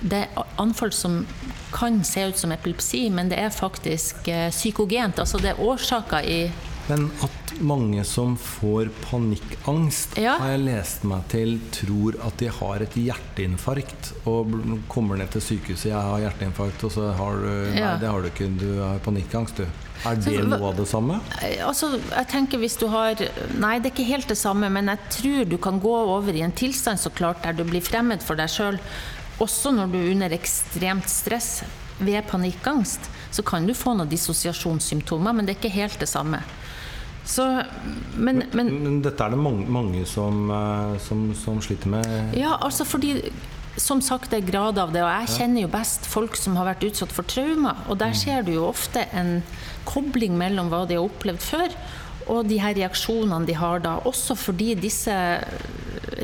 det 0.00 0.22
anfall 0.58 0.92
som 0.92 1.26
kan 1.74 2.00
se 2.04 2.28
ut 2.28 2.38
som 2.38 2.52
epilepsi, 2.54 3.08
men 3.12 3.28
det 3.28 3.38
er 3.38 3.50
faktisk 3.52 4.28
eh, 4.28 4.48
psykogent. 4.50 5.18
Altså 5.18 5.38
det 5.42 5.50
er 5.52 5.60
årsaker 5.60 6.24
i 6.24 6.40
Men 6.88 7.10
at 7.22 7.45
mange 7.60 8.04
som 8.04 8.36
får 8.36 8.88
panikkangst, 9.10 10.16
Ja. 10.18 10.36
har 10.38 10.48
jeg 10.56 10.60
lest 10.64 11.04
meg 11.04 11.26
til, 11.28 11.58
tror 11.72 12.14
at 12.26 12.36
de 12.38 12.48
har 12.48 12.82
et 12.82 12.94
hjerteinfarkt 12.94 14.12
og 14.26 14.52
kommer 14.88 15.16
ned 15.16 15.30
til 15.30 15.40
sykehuset. 15.40 15.90
'Jeg 15.90 16.02
har 16.02 16.20
hjerteinfarkt', 16.20 16.84
og 16.84 16.90
så 16.92 17.12
har 17.16 17.32
du 17.36 17.70
Nei, 17.72 17.78
Ja. 17.80 17.96
det 17.96 18.08
har 18.08 18.20
du 18.22 18.28
ikke. 18.28 18.58
Du 18.58 18.80
har 18.82 18.98
panikkangst, 18.98 19.56
du. 19.56 19.66
Er 20.04 20.14
det 20.16 20.44
noe 20.48 20.68
av 20.68 20.76
det 20.76 20.86
samme? 20.88 21.20
Eh, 21.42 21.64
Altså, 21.66 21.98
jeg 22.10 22.28
tenker 22.28 22.58
hvis 22.58 22.76
du 22.78 22.86
har 22.88 23.14
Nei, 23.58 23.78
det 23.78 23.86
er 23.92 23.94
ikke 24.02 24.04
helt 24.12 24.28
det 24.28 24.36
samme, 24.38 24.70
men 24.70 24.86
jeg 24.86 24.98
tror 25.10 25.48
du 25.48 25.56
kan 25.58 25.80
gå 25.80 25.88
over 25.88 26.32
i 26.32 26.42
en 26.42 26.52
tilstand 26.52 26.98
så 26.98 27.10
klart 27.10 27.42
der 27.42 27.52
du 27.52 27.64
blir 27.64 27.80
fremmed 27.80 28.22
for 28.22 28.36
deg 28.36 28.48
sjøl. 28.48 28.78
Også 29.40 29.72
når 29.74 29.90
du 29.92 29.98
er 29.98 30.10
under 30.12 30.28
ekstremt 30.30 31.08
stress 31.08 31.62
ved 32.00 32.22
panikkangst, 32.26 33.00
så 33.32 33.42
kan 33.44 33.66
du 33.66 33.72
få 33.74 33.94
noen 33.96 34.08
dissosiasjonssymptomer, 34.08 35.34
men 35.34 35.46
det 35.46 35.56
er 35.56 35.60
ikke 35.68 35.74
helt 35.74 35.98
det 35.98 36.08
samme. 36.08 36.42
Så, 37.26 37.44
men, 38.14 38.44
men 38.54 38.70
Men 38.84 39.00
dette 39.02 39.24
er 39.24 39.34
det 39.34 39.38
mange, 39.42 39.66
mange 39.66 40.04
som, 40.06 40.46
eh, 40.54 40.96
som, 41.02 41.28
som 41.34 41.60
sliter 41.64 41.90
med. 41.90 42.06
Ja, 42.38 42.56
altså 42.62 42.86
fordi 42.86 43.16
som 43.76 44.00
sagt, 44.00 44.30
det 44.32 44.38
er 44.38 44.46
grad 44.50 44.78
av 44.80 44.92
det, 44.94 45.02
og 45.04 45.10
jeg 45.10 45.34
kjenner 45.36 45.66
jo 45.66 45.68
best 45.68 46.06
folk 46.08 46.36
som 46.40 46.56
har 46.56 46.70
vært 46.70 46.86
utsatt 46.88 47.12
for 47.12 47.28
traumer. 47.28 47.76
Og 47.90 47.98
der 48.00 48.14
ser 48.16 48.46
du 48.46 48.54
jo 48.54 48.64
ofte 48.70 49.02
en 49.12 49.42
kobling 49.84 50.38
mellom 50.38 50.70
hva 50.72 50.86
de 50.88 50.96
har 50.96 51.04
opplevd 51.04 51.44
før, 51.44 51.74
og 52.32 52.46
de 52.50 52.58
her 52.62 52.74
reaksjonene 52.76 53.46
de 53.46 53.54
har 53.56 53.82
da. 53.84 53.98
Også 54.08 54.36
fordi 54.38 54.74
disse 54.78 55.14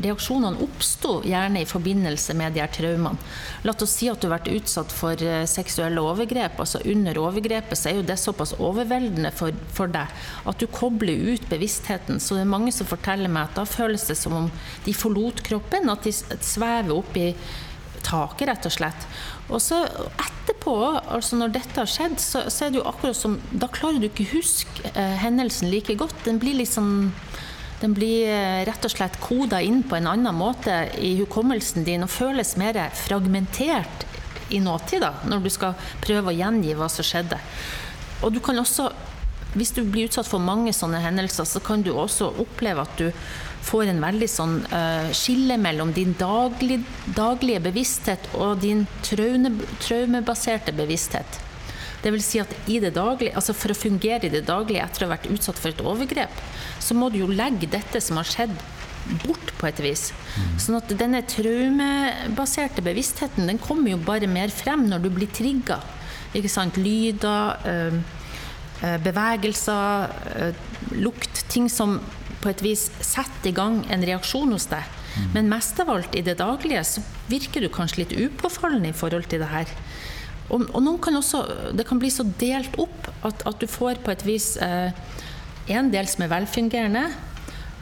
reaksjonene 0.03 0.61
oppsto 0.63 1.19
gjerne 1.25 1.63
i 1.63 1.69
forbindelse 1.69 2.35
med 2.37 2.55
de 2.55 2.63
her 2.63 2.71
traumene. 2.73 3.19
La 3.63 3.73
oss 3.73 3.95
si 3.95 4.09
at 4.11 4.19
du 4.19 4.27
har 4.27 4.37
vært 4.37 4.51
utsatt 4.51 4.93
for 4.93 5.19
eh, 5.23 5.43
seksuelle 5.49 6.01
overgrep. 6.03 6.59
altså 6.59 6.81
Under 6.89 7.19
overgrepet 7.21 7.79
så 7.79 7.91
er 7.91 7.99
jo 7.99 8.07
det 8.07 8.19
såpass 8.19 8.55
overveldende 8.59 9.31
for, 9.35 9.55
for 9.73 9.91
deg 9.91 10.11
at 10.49 10.59
du 10.59 10.67
kobler 10.67 11.33
ut 11.33 11.47
bevisstheten. 11.51 12.19
Så 12.19 12.37
det 12.37 12.45
er 12.45 12.53
mange 12.55 12.73
som 12.75 12.89
forteller 12.89 13.31
meg 13.31 13.49
at 13.49 13.61
da 13.61 13.67
føles 13.69 14.07
det 14.09 14.17
som 14.19 14.35
om 14.43 14.49
de 14.85 14.95
forlot 14.97 15.43
kroppen, 15.45 15.91
at 15.91 16.07
de 16.07 16.13
svever 16.13 16.95
opp 16.95 17.15
i 17.19 17.31
taket, 18.05 18.47
rett 18.49 18.67
og 18.69 18.75
slett. 18.75 19.07
Og 19.49 19.61
så 19.63 19.83
etterpå, 20.11 20.75
altså 21.15 21.39
når 21.39 21.55
dette 21.57 21.79
har 21.79 21.89
skjedd, 21.89 22.19
så, 22.21 22.45
så 22.51 22.65
er 22.65 22.73
det 22.73 22.81
jo 22.81 22.87
akkurat 22.89 23.17
som 23.17 23.37
Da 23.51 23.69
klarer 23.71 24.01
du 24.01 24.07
ikke 24.09 24.29
huske 24.33 24.93
eh, 24.93 25.17
hendelsen 25.23 25.71
like 25.71 25.95
godt. 25.99 26.15
Den 26.27 26.41
blir 26.41 26.57
liksom 26.59 27.11
den 27.83 27.91
blir 27.97 28.29
eh, 28.31 28.61
rett 28.63 28.85
og 28.87 28.93
slett 28.93 29.19
koda 29.19 29.59
inn 29.59 29.81
på 29.83 29.97
en 29.97 30.07
annen 30.07 30.35
måte 30.37 30.85
i 31.03 31.17
hukommelsen 31.19 31.83
din 31.83 32.05
og 32.05 32.11
føles 32.13 32.55
mer 32.55 32.79
fragmentert 32.95 34.05
i 34.55 34.61
nåtid, 34.63 35.01
da, 35.03 35.13
når 35.27 35.43
du 35.43 35.49
skal 35.51 35.75
prøve 36.03 36.31
å 36.31 36.37
gjengi 36.37 36.75
hva 36.79 36.87
som 36.91 37.03
skjedde. 37.03 37.39
Og 38.23 38.31
du 38.31 38.39
kan 38.43 38.59
også, 38.59 38.87
hvis 39.57 39.73
du 39.75 39.81
blir 39.83 40.07
utsatt 40.07 40.29
for 40.29 40.39
mange 40.39 40.71
sånne 40.75 41.01
hendelser, 41.03 41.47
så 41.49 41.59
kan 41.63 41.83
du 41.83 41.91
også 41.91 42.31
oppleve 42.43 42.85
at 42.85 43.01
du 43.01 43.09
får 43.63 43.89
en 43.91 44.03
veldig 44.03 44.27
sånn 44.29 44.57
uh, 44.73 45.09
skille 45.15 45.57
mellom 45.61 45.93
din 45.95 46.13
daglig, 46.19 46.81
daglige 47.15 47.63
bevissthet 47.63 48.29
og 48.35 48.59
din 48.63 48.85
traume, 49.05 49.53
traumebaserte 49.83 50.75
bevissthet. 50.75 51.39
Det 52.03 52.11
vil 52.11 52.23
si 52.23 52.41
at 52.41 52.51
i 52.67 52.81
det 52.83 52.93
daglige, 52.97 53.31
altså 53.39 53.55
For 53.55 53.71
å 53.71 53.77
fungere 53.77 54.27
i 54.27 54.33
det 54.33 54.43
daglige 54.49 54.83
etter 54.83 55.05
å 55.05 55.07
ha 55.07 55.15
vært 55.15 55.29
utsatt 55.31 55.59
for 55.61 55.71
et 55.71 55.83
overgrep, 55.83 56.41
så 56.83 56.97
må 56.99 57.07
du 57.09 57.21
jo 57.21 57.29
legge 57.31 57.71
dette 57.71 58.01
som 58.03 58.19
har 58.19 58.27
skjedd, 58.27 58.55
bort 59.23 59.49
på 59.59 59.67
et 59.67 59.79
vis. 59.83 60.05
Sånn 60.61 60.77
at 60.77 60.91
denne 60.99 61.19
traumebaserte 61.27 62.83
bevisstheten 62.85 63.49
den 63.49 63.59
kommer 63.59 63.91
jo 63.91 63.99
bare 64.03 64.29
mer 64.31 64.51
frem 64.53 64.85
når 64.87 65.03
du 65.03 65.09
blir 65.11 65.31
trigga. 65.35 65.81
Ikke 66.33 66.51
sant? 66.51 66.79
Lyder, 66.79 67.57
øh, 67.67 67.97
bevegelser, 69.03 70.13
øh, 70.35 70.63
lukt. 71.03 71.43
Ting 71.51 71.69
som 71.71 71.99
på 72.43 72.51
et 72.51 72.63
vis 72.65 72.89
setter 72.99 73.51
i 73.51 73.55
gang 73.55 73.81
en 73.93 74.05
reaksjon 74.05 74.51
hos 74.53 74.67
deg. 74.71 74.99
Men 75.33 75.49
mest 75.51 75.77
av 75.81 75.91
alt 75.93 76.15
i 76.17 76.23
det 76.25 76.39
daglige 76.39 76.81
så 76.87 77.03
virker 77.29 77.61
du 77.61 77.69
kanskje 77.73 78.03
litt 78.03 78.15
upåfallende 78.17 78.89
i 78.89 78.97
forhold 78.97 79.27
til 79.31 79.43
det 79.43 79.51
her. 79.51 79.69
Og, 80.49 80.65
og 80.73 80.81
noen 80.83 80.99
kan 81.01 81.15
også, 81.17 81.43
det 81.77 81.85
kan 81.87 82.01
bli 82.01 82.09
så 82.13 82.25
delt 82.39 82.75
opp 82.81 83.09
at, 83.25 83.45
at 83.47 83.61
du 83.61 83.69
får 83.69 84.01
på 84.03 84.13
et 84.13 84.25
vis 84.27 84.53
eh, 84.61 84.91
en 85.73 85.91
del 85.93 86.09
som 86.11 86.25
er 86.25 86.33
velfungerende. 86.33 87.05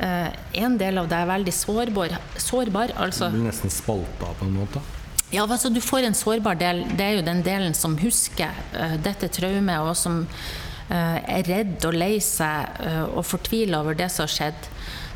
Eh, 0.02 0.30
en 0.64 0.78
del 0.80 1.02
av 1.02 1.10
deg 1.12 1.26
er 1.26 1.32
veldig 1.32 1.54
sårbar. 1.56 2.18
sårbar 2.40 2.96
altså, 3.02 3.32
Du 3.32 3.40
blir 3.40 3.50
nesten 3.50 3.74
spalta 3.74 4.34
på 4.40 4.48
en 4.48 4.58
måte. 4.60 4.82
ja, 5.32 5.46
altså 5.46 5.70
Du 5.70 5.82
får 5.82 6.08
en 6.08 6.18
sårbar 6.18 6.60
del. 6.60 6.86
Det 6.98 7.06
er 7.06 7.16
jo 7.20 7.28
den 7.28 7.44
delen 7.46 7.74
som 7.78 7.98
husker 7.98 8.52
eh, 8.74 8.98
dette 9.02 9.32
traumet, 9.32 9.80
og 9.80 9.96
som 9.98 10.26
er 10.96 11.48
redd 11.48 11.86
og 11.88 11.96
lei 11.96 12.16
seg 12.24 12.82
eh, 12.84 13.06
og 13.08 13.26
fortviler 13.28 13.80
over 13.80 13.98
det 13.98 14.10
som 14.12 14.26
har 14.28 14.34
skjedd. 14.36 14.70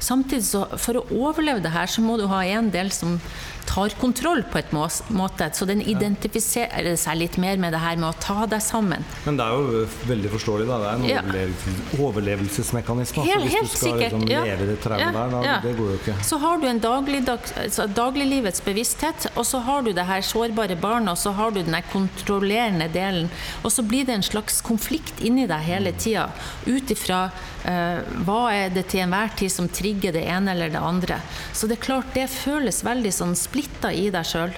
Samtidig, 0.06 0.46
så 0.48 0.66
for 0.80 1.00
å 1.00 1.06
overleve 1.16 1.64
det 1.64 1.74
her, 1.74 1.90
så 1.90 2.04
må 2.04 2.18
du 2.20 2.28
ha 2.32 2.44
en 2.46 2.70
del 2.74 2.92
som 2.94 3.18
tar 3.65 3.89
kontroll 3.99 4.43
på 4.51 4.60
et 4.62 4.71
måte. 4.73 5.49
Så 5.54 5.65
den 5.67 5.82
identifiserer 5.82 6.95
seg 6.99 7.19
litt 7.19 7.38
mer 7.41 7.58
med 7.62 7.73
det 7.73 7.82
her 7.84 7.97
med 7.99 8.10
å 8.12 8.19
ta 8.21 8.45
deg 8.49 8.62
sammen. 8.63 9.06
Men 9.25 9.39
det 9.39 9.45
er 9.45 9.56
jo 9.56 9.86
veldig 10.10 10.32
forståelig, 10.36 10.67
da. 10.69 10.78
Det 10.84 10.88
er 10.88 10.95
en 10.95 11.06
Ja. 11.06 11.21
overlevelses 11.95 11.99
overlevelsesmekanisme. 11.99 13.23
altså, 13.23 13.39
Helt, 13.39 13.51
hvis 13.51 13.71
du 13.71 13.78
skal 13.78 13.99
liksom, 13.99 14.25
leve 14.28 14.65
det 14.69 14.78
traumet 14.84 15.06
Ja, 15.06 15.12
der, 15.12 15.30
da, 15.32 15.41
ja. 15.43 15.60
det 15.63 15.78
går 15.78 15.91
jo 15.91 15.97
ikke. 15.99 16.15
Så 16.23 16.38
har 16.39 16.58
du 16.58 16.67
en 16.67 16.80
daglig 16.80 17.21
altså 17.30 17.88
dagliglivets 17.88 18.62
bevissthet, 18.62 19.28
og 19.36 19.45
så 19.45 19.60
har 19.60 19.82
du 19.82 19.91
det 19.93 20.06
her 20.06 20.21
sårbare 20.21 20.75
barnet, 20.80 21.10
og 21.10 21.17
så 21.17 21.32
har 21.34 21.51
du 21.51 21.62
den 21.62 21.75
kontrollerende 21.91 22.88
delen. 22.91 23.30
Og 23.63 23.71
så 23.71 23.84
blir 23.84 24.06
det 24.06 24.15
en 24.15 24.23
slags 24.23 24.62
konflikt 24.62 25.21
inni 25.21 25.47
deg 25.47 25.62
hele 25.65 25.91
tida, 25.91 26.30
ut 26.65 26.91
ifra 26.91 27.30
uh, 27.65 27.99
hva 28.25 28.41
er 28.54 28.69
det 28.69 28.88
til 28.91 29.01
enhver 29.06 29.36
tid 29.38 29.51
som 29.51 29.69
trigger 29.69 30.15
det 30.15 30.25
ene 30.30 30.51
eller 30.51 30.69
det 30.69 30.82
andre. 30.82 31.19
Så 31.54 31.67
det 31.67 31.80
er 31.80 31.86
klart, 31.86 32.13
det 32.13 32.28
føles 32.30 32.84
veldig 32.86 33.13
sånn 33.13 33.36
splitta 33.56 33.94
i 33.96 34.10
deg 34.12 34.28
sjøl. 34.28 34.54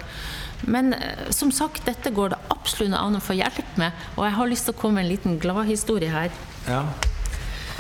Men 0.66 0.94
eh, 0.94 1.30
som 1.30 1.52
sagt, 1.54 1.86
dette 1.86 2.12
går 2.14 2.34
det 2.34 2.40
absolutt 2.54 2.98
an 2.98 3.20
å 3.20 3.24
få 3.24 3.38
hjelp 3.38 3.78
med, 3.78 3.94
og 4.16 4.26
jeg 4.26 4.38
har 4.40 4.50
lyst 4.50 4.68
til 4.68 4.76
å 4.76 4.80
komme 4.82 4.98
med 4.98 5.06
en 5.06 5.12
liten 5.14 5.38
gladhistorie 5.42 6.10
her. 6.10 6.34
Ja. 6.68 6.82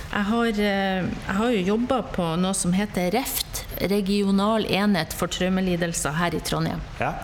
Jeg 0.08 0.26
har, 0.30 0.48
eh, 0.48 1.08
jeg 1.08 1.38
har 1.40 1.56
jo 1.56 1.64
jobba 1.74 2.02
på 2.14 2.28
noe 2.40 2.54
som 2.56 2.76
heter 2.78 3.10
REFT, 3.18 3.64
regional 3.92 4.66
enhet 4.66 5.14
for 5.14 5.28
traumelidelser 5.28 6.16
her 6.22 6.38
i 6.38 6.44
Trondheim. 6.44 6.84
ja. 7.02 7.16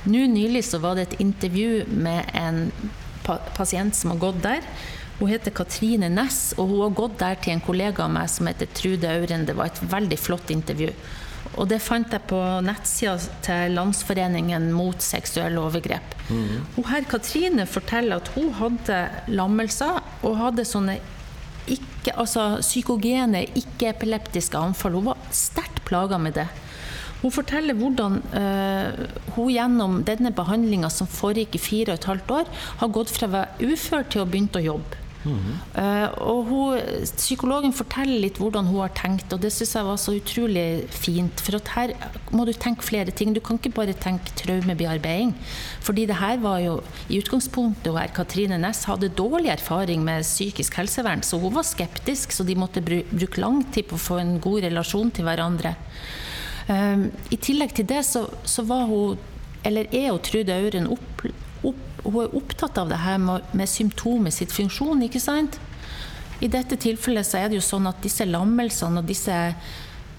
Nå 0.00 0.22
nylig 0.32 0.62
så 0.64 0.78
var 0.80 0.94
det 0.96 1.02
et 1.10 1.18
intervju 1.20 1.84
med 1.92 2.30
en 2.32 2.70
pa 3.22 3.34
pasient 3.52 3.92
som 3.94 4.14
har 4.14 4.18
gått 4.22 4.38
der. 4.40 4.62
Hun 5.18 5.28
heter 5.28 5.52
Katrine 5.52 6.08
Næss, 6.08 6.54
og 6.56 6.70
hun 6.70 6.80
har 6.86 6.94
gått 6.96 7.18
der 7.20 7.34
til 7.34 7.52
en 7.52 7.60
kollega 7.60 8.06
av 8.06 8.14
meg 8.14 8.30
som 8.32 8.48
heter 8.48 8.70
Trude 8.72 9.10
Auren. 9.12 9.44
Det 9.44 9.52
var 9.58 9.68
et 9.68 9.82
veldig 9.92 10.16
flott 10.16 10.48
intervju. 10.48 10.88
Og 11.58 11.66
det 11.70 11.80
fant 11.82 12.12
jeg 12.14 12.22
på 12.30 12.38
nettsida 12.62 13.16
til 13.44 13.74
Landsforeningen 13.74 14.68
mot 14.74 15.02
seksuelle 15.02 15.60
overgrep. 15.60 16.14
Hun 16.76 16.86
her 16.86 17.06
Katrine 17.10 17.66
forteller 17.66 18.22
at 18.22 18.30
hun 18.36 18.52
hadde 18.60 19.00
lammelser 19.34 19.98
og 20.22 20.38
hadde 20.38 20.66
sånne 20.68 21.00
ikke, 21.70 22.14
altså 22.14 22.60
psykogene, 22.62 23.44
ikke-epileptiske 23.58 24.58
anfall. 24.58 24.98
Hun 24.98 25.10
var 25.10 25.30
sterkt 25.34 25.82
plaga 25.88 26.18
med 26.22 26.38
det. 26.38 26.46
Hun 27.20 27.34
forteller 27.34 27.76
hvordan 27.76 28.16
øh, 28.32 29.08
hun 29.34 29.50
gjennom 29.52 29.98
denne 30.08 30.32
behandlinga 30.32 30.88
som 30.88 31.10
foregikk 31.10 31.58
i 31.58 31.60
fire 31.60 31.92
og 31.92 32.00
et 32.00 32.08
halvt 32.08 32.32
år, 32.38 32.50
har 32.80 32.94
gått 32.94 33.12
fra 33.12 33.28
å 33.28 33.34
være 33.34 33.72
ufør 33.74 34.06
til 34.08 34.22
å 34.22 34.28
begynne 34.30 34.62
å 34.62 34.68
jobbe. 34.70 35.00
Eh, 35.26 36.06
og 36.24 36.48
hun, 36.48 37.02
Psykologen 37.12 37.74
forteller 37.76 38.22
litt 38.24 38.38
hvordan 38.40 38.68
hun 38.70 38.80
har 38.82 38.92
tenkt, 38.96 39.32
og 39.34 39.42
det 39.42 39.52
syns 39.52 39.74
jeg 39.76 39.86
var 39.86 39.98
så 40.00 40.14
utrolig 40.16 40.66
fint. 40.94 41.42
For 41.44 41.60
her 41.74 41.92
må 42.32 42.46
du 42.48 42.54
tenke 42.56 42.86
flere 42.86 43.12
ting. 43.12 43.34
Du 43.36 43.42
kan 43.44 43.60
ikke 43.60 43.74
bare 43.76 43.96
tenke 43.96 44.32
traumebearbeiding. 44.40 45.34
Fordi 45.84 46.06
det 46.08 46.20
her 46.20 46.40
var 46.42 46.60
jo 46.64 46.78
i 47.08 47.20
utgangspunktet 47.20 47.92
her 47.96 48.14
Katrine 48.16 48.60
Næss 48.60 48.86
hadde 48.88 49.12
dårlig 49.16 49.52
erfaring 49.52 50.04
med 50.06 50.24
psykisk 50.24 50.78
helsevern, 50.80 51.24
så 51.26 51.38
hun 51.40 51.54
var 51.54 51.66
skeptisk, 51.68 52.32
så 52.32 52.44
de 52.46 52.56
måtte 52.58 52.82
bruke 52.84 53.40
lang 53.40 53.62
tid 53.74 53.88
på 53.90 53.98
å 53.98 54.04
få 54.08 54.20
en 54.22 54.38
god 54.42 54.64
relasjon 54.68 55.12
til 55.14 55.26
hverandre. 55.28 55.74
Um, 56.70 57.08
I 57.32 57.38
tillegg 57.40 57.74
til 57.74 57.88
det 57.88 58.04
så, 58.06 58.26
så 58.46 58.62
var 58.68 58.84
hun, 58.86 59.18
eller 59.66 59.88
er 59.90 60.12
hun 60.12 60.20
Trude 60.22 60.54
Auren, 60.54 60.90
opp, 60.94 61.24
hun 62.04 62.22
er 62.24 62.38
opptatt 62.38 62.78
av 62.80 62.90
det 62.92 63.00
her 63.02 63.20
med, 63.22 63.46
med 63.56 63.70
symptomet 63.70 64.34
sitt 64.36 64.54
funksjon, 64.54 65.02
ikke 65.06 65.22
sant? 65.22 65.60
I 66.40 66.48
dette 66.48 66.78
tilfellet 66.80 67.26
så 67.28 67.42
er 67.42 67.50
det 67.50 67.58
jo 67.60 67.64
sånn 67.64 67.88
at 67.90 68.00
disse 68.00 68.24
lammelsene 68.24 69.02
og 69.02 69.08
disse 69.08 69.36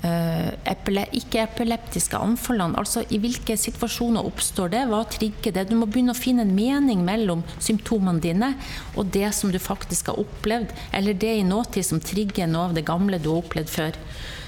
uh, 0.05 0.49
epile, 0.69 1.07
ikke-epileptiske 1.17 2.17
anfallene, 2.17 2.77
altså 2.77 3.01
i 3.09 3.17
hvilke 3.21 3.55
situasjoner 3.57 4.27
oppstår 4.29 4.73
det, 4.75 4.83
hva 4.91 5.01
trigger 5.09 5.55
det? 5.55 5.67
Du 5.69 5.75
må 5.79 5.89
begynne 5.89 6.13
å 6.13 6.19
finne 6.19 6.45
en 6.45 6.53
mening 6.53 7.01
mellom 7.07 7.41
symptomene 7.57 8.21
dine 8.21 8.51
og 8.93 9.09
det 9.15 9.31
som 9.37 9.53
du 9.53 9.57
faktisk 9.61 10.11
har 10.11 10.21
opplevd, 10.21 10.75
eller 10.97 11.17
det 11.17 11.33
i 11.39 11.47
nåtid 11.47 11.89
som 11.89 12.03
trigger 12.03 12.49
noe 12.51 12.69
av 12.69 12.77
det 12.77 12.85
gamle 12.85 13.21
du 13.21 13.31
har 13.31 13.41
opplevd 13.41 13.73
før. 13.73 13.99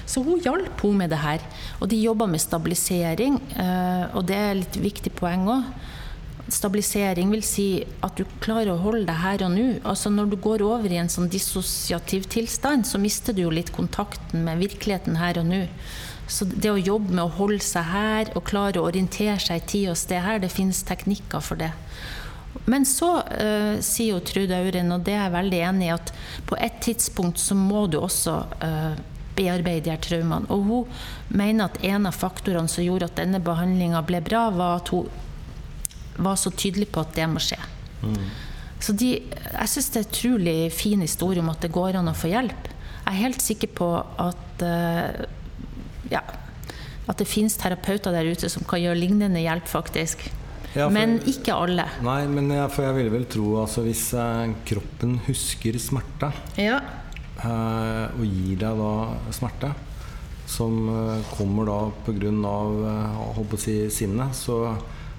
Så 0.06 0.20
hun 0.22 0.42
hjalp 0.44 0.82
henne 0.84 1.00
med 1.00 1.10
det 1.14 1.22
her. 1.22 1.44
Og 1.80 1.88
de 1.88 1.96
jobba 1.96 2.26
med 2.28 2.42
stabilisering, 2.42 3.38
uh, 3.56 4.14
og 4.14 4.26
det 4.28 4.38
er 4.38 4.58
litt 4.60 4.78
viktig 4.78 5.14
poeng 5.16 5.48
òg. 5.48 5.68
Stabilisering 6.52 7.30
vil 7.32 7.42
si 7.46 7.68
at 8.04 8.18
du 8.18 8.26
klarer 8.44 8.74
å 8.74 8.80
holde 8.82 9.06
deg 9.08 9.20
her 9.22 9.44
og 9.46 9.54
nå. 9.54 9.68
Altså 9.88 10.12
Når 10.12 10.32
du 10.32 10.36
går 10.44 10.64
over 10.66 10.92
i 10.92 10.98
en 11.00 11.12
sånn 11.12 11.30
dissosiativ 11.32 12.28
tilstand, 12.32 12.84
så 12.88 13.00
mister 13.00 13.32
du 13.32 13.46
jo 13.46 13.54
litt 13.54 13.72
kontakten 13.72 14.44
med 14.44 14.60
virkeligheten 14.60 15.16
her 15.20 15.40
og 15.40 15.48
nå. 15.48 15.62
Så 16.28 16.46
det 16.48 16.70
å 16.72 16.80
jobbe 16.80 17.12
med 17.12 17.24
å 17.24 17.32
holde 17.38 17.64
seg 17.64 17.88
her 17.90 18.32
og 18.36 18.44
klare 18.48 18.80
å 18.80 18.88
orientere 18.88 19.38
seg 19.40 19.60
i 19.60 19.66
tid 19.72 19.88
og 19.92 19.98
sted 20.00 20.24
her, 20.24 20.40
det 20.40 20.52
finnes 20.52 20.84
teknikker 20.88 21.44
for 21.44 21.60
det. 21.60 21.72
Men 22.70 22.86
så 22.88 23.10
uh, 23.20 23.80
sier 23.84 24.14
jo 24.14 24.22
Trude 24.24 24.56
Auren, 24.56 24.92
og 24.94 25.02
det 25.04 25.16
er 25.16 25.26
jeg 25.26 25.34
veldig 25.34 25.64
enig 25.68 25.88
i, 25.88 25.96
at 25.96 26.12
på 26.48 26.56
et 26.60 26.78
tidspunkt 26.84 27.40
så 27.42 27.56
må 27.58 27.86
du 27.90 27.98
også 28.00 28.36
uh, 28.62 28.94
bearbeide 29.36 29.90
de 29.90 29.98
traumene. 30.00 30.48
Og 30.54 30.64
hun 30.68 31.34
mener 31.34 31.66
at 31.68 31.82
en 31.84 32.08
av 32.08 32.16
faktorene 32.16 32.70
som 32.70 32.86
gjorde 32.86 33.10
at 33.10 33.18
denne 33.20 33.42
behandlinga 33.44 34.04
ble 34.06 34.22
bra, 34.24 34.46
var 34.54 34.80
at 34.80 34.92
hun 34.94 35.10
var 36.18 36.36
så 36.40 36.50
tydelig 36.54 36.88
på 36.94 37.00
at 37.02 37.14
det 37.16 37.26
må 37.30 37.40
skje. 37.42 37.58
Så 38.84 38.92
de, 39.00 39.14
jeg 39.24 39.70
syns 39.72 39.90
det 39.94 40.00
er 40.00 40.04
en 40.04 40.10
utrolig 40.12 40.56
fin 40.76 41.00
historie 41.00 41.40
om 41.40 41.48
at 41.52 41.62
det 41.64 41.72
går 41.72 41.96
an 42.00 42.10
å 42.10 42.16
få 42.16 42.28
hjelp. 42.28 42.66
Jeg 43.04 43.12
er 43.14 43.20
helt 43.22 43.40
sikker 43.44 43.70
på 43.76 43.88
at 44.20 44.64
uh, 44.64 45.24
ja, 46.12 46.20
at 47.08 47.20
det 47.20 47.26
finnes 47.28 47.56
terapeuter 47.60 48.12
der 48.14 48.28
ute 48.32 48.48
som 48.52 48.64
kan 48.68 48.80
gjøre 48.82 48.96
lignende 49.00 49.40
hjelp, 49.44 49.66
faktisk. 49.68 50.26
Ja, 50.74 50.86
for- 50.88 50.94
Men 50.96 51.18
ikke 51.28 51.54
alle. 51.54 51.84
Nei, 52.02 52.26
men 52.28 52.48
jeg, 52.50 52.70
for 52.74 52.84
jeg 52.86 52.96
ville 52.98 53.12
vel 53.12 53.26
tro 53.30 53.50
altså 53.62 53.84
hvis 53.86 54.08
eh, 54.18 54.54
kroppen 54.66 55.18
husker 55.28 55.76
smerte, 55.78 56.32
Ja. 56.58 56.80
eh, 57.38 58.06
og 58.16 58.24
gir 58.24 58.56
deg 58.58 58.80
da 58.80 58.92
smerte, 59.36 59.70
som 60.50 60.80
eh, 60.90 61.22
kommer 61.36 61.68
da 61.70 61.78
pga. 62.04 62.32
Å 63.30 63.58
si 63.60 63.76
sinnet, 63.94 64.34
så 64.34 64.74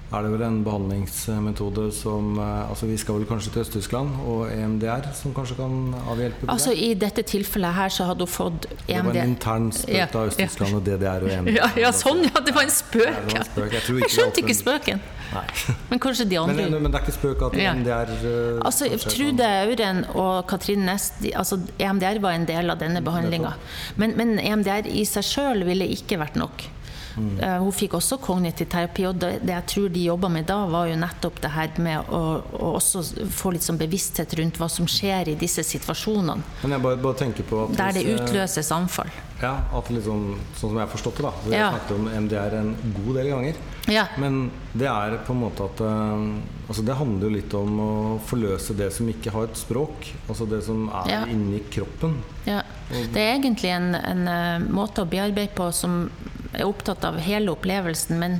er 0.06 0.22
det 0.22 0.30
vel 0.30 0.42
en 0.46 0.58
behandlingsmetode 0.62 1.88
som 1.94 2.36
eh, 2.38 2.70
Altså 2.70 2.86
vi 2.86 2.96
skal 3.00 3.18
vel 3.18 3.26
kanskje 3.26 3.52
til 3.54 3.64
Øst-Tyskland 3.64 4.20
og 4.30 4.52
EMDR, 4.54 5.08
som 5.18 5.34
kanskje 5.34 5.56
kan 5.58 5.74
avhjelpe 6.12 6.46
Altså 6.52 6.70
det? 6.70 6.78
I 6.86 6.94
dette 6.94 7.24
tilfellet 7.26 7.74
her 7.74 7.90
så 7.90 8.06
hadde 8.10 8.22
hun 8.26 8.30
fått 8.30 8.68
EMDR 8.86 8.86
Det 8.86 9.02
var 9.08 9.18
en 9.22 9.32
intern 9.32 9.68
spøk 9.74 9.96
Ja, 9.96 10.06
av 10.06 10.30
Øst-Tyskland 10.30 10.78
og 10.78 10.86
DDR 10.86 11.26
og 11.26 11.32
EMDR. 11.34 11.56
Ja, 11.58 11.70
ja, 11.86 11.90
sånn, 11.96 12.22
ja! 12.28 12.42
Det 12.46 12.54
var 12.54 12.66
en 12.68 12.74
spøk! 12.74 13.02
Ja, 13.08 13.24
var 13.32 13.40
en 13.40 13.48
spøk. 13.50 13.74
Jeg 13.74 13.98
Jeg 14.04 14.12
skjønte 14.14 14.42
ikke 14.44 14.56
spøken. 14.60 15.02
Nei. 15.32 15.44
Men 15.90 16.02
kanskje 16.02 16.28
de 16.30 16.38
andre 16.38 16.68
men 16.70 16.86
det 16.92 17.00
er 17.00 17.02
ikke 17.02 17.16
spøk 17.16 17.42
at 17.48 17.56
EMDR 17.58 18.12
ja. 18.14 18.36
Altså, 18.62 18.86
kanskje 18.92 19.10
Trude 19.10 19.48
Auren 19.64 20.04
og 20.14 20.46
Katrine 20.46 20.86
Næss 20.86 21.08
altså, 21.34 21.58
EMDR 21.82 22.20
var 22.22 22.38
en 22.38 22.46
del 22.46 22.70
av 22.70 22.78
denne 22.78 23.02
behandlinga. 23.02 23.56
Men, 23.98 24.14
men 24.18 24.36
EMDR 24.38 24.86
i 24.86 25.02
seg 25.08 25.26
sjøl 25.26 25.66
ville 25.66 25.88
ikke 25.96 26.20
vært 26.22 26.38
nok. 26.38 26.68
Eh, 27.16 27.58
hun 27.62 27.72
fikk 27.72 27.94
også 27.96 28.18
kognitiv 28.20 28.68
terapi, 28.68 29.06
og 29.08 29.16
det, 29.22 29.30
det 29.42 29.54
jeg 29.54 29.66
tror 29.72 29.88
de 29.94 30.02
jobba 30.06 30.28
med 30.28 30.46
da, 30.46 30.58
var 30.66 30.86
jo 30.90 30.96
nettopp 31.00 31.40
det 31.40 31.50
her 31.54 31.70
med 31.78 32.10
å, 32.12 32.22
å 32.60 32.72
også 32.76 33.02
få 33.32 33.54
litt 33.54 33.62
sånn 33.64 33.78
bevissthet 33.80 34.34
rundt 34.40 34.58
hva 34.60 34.68
som 34.68 34.86
skjer 34.86 35.28
i 35.32 35.34
disse 35.40 35.64
situasjonene. 35.64 36.42
Men 36.62 36.76
jeg 36.76 36.84
bare, 36.84 36.96
bare 37.00 37.20
tenker 37.22 37.42
på 37.48 37.62
at 37.64 37.76
Der 37.78 37.92
det 37.96 38.04
eh, 38.06 38.18
utløses 38.20 38.70
anfall. 38.76 39.08
Ja, 39.40 39.54
at 39.76 39.88
liksom, 39.92 40.38
sånn 40.56 40.70
som 40.70 40.76
jeg 40.78 40.84
har 40.86 40.92
forstått 40.92 41.16
det, 41.20 41.24
da. 41.26 41.32
Vi 41.44 41.54
har 41.54 41.58
Ja. 41.60 41.70
snakket 41.72 41.96
om 41.98 42.06
MDR 42.24 42.54
en 42.60 42.70
god 42.96 43.14
del 43.18 43.26
ganger. 43.32 43.54
Ja. 43.92 44.06
Men 44.18 44.50
det 44.74 44.88
er 44.88 45.18
på 45.26 45.32
en 45.32 45.40
måte 45.44 45.64
at 45.68 45.80
eh, 45.80 46.52
Altså 46.66 46.82
det 46.82 46.96
handler 46.98 47.28
jo 47.28 47.34
litt 47.36 47.52
om 47.54 47.76
å 47.78 47.90
forløse 48.26 48.74
det 48.74 48.88
som 48.92 49.06
ikke 49.06 49.30
har 49.30 49.44
et 49.46 49.54
språk. 49.60 50.08
Altså 50.26 50.48
det 50.50 50.64
som 50.66 50.88
er 50.88 51.10
Ja. 51.12 51.20
inni 51.30 51.60
kroppen. 51.70 52.16
Ja. 52.44 52.62
Det 52.90 53.20
er 53.22 53.36
egentlig 53.38 53.70
en, 53.70 53.94
en 53.94 54.66
måte 54.74 55.04
å 55.04 55.06
bearbeide 55.06 55.54
på 55.54 55.68
som 55.72 56.08
er 56.52 56.66
opptatt 56.66 57.04
av 57.04 57.18
hele 57.22 57.52
opplevelsen, 57.54 58.18
men, 58.20 58.38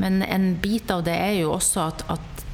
men 0.00 0.22
en 0.22 0.54
bit 0.62 0.90
av 0.90 1.04
det 1.06 1.16
er 1.16 1.36
jo 1.42 1.52
også 1.54 1.88
at, 1.88 2.06
at 2.16 2.44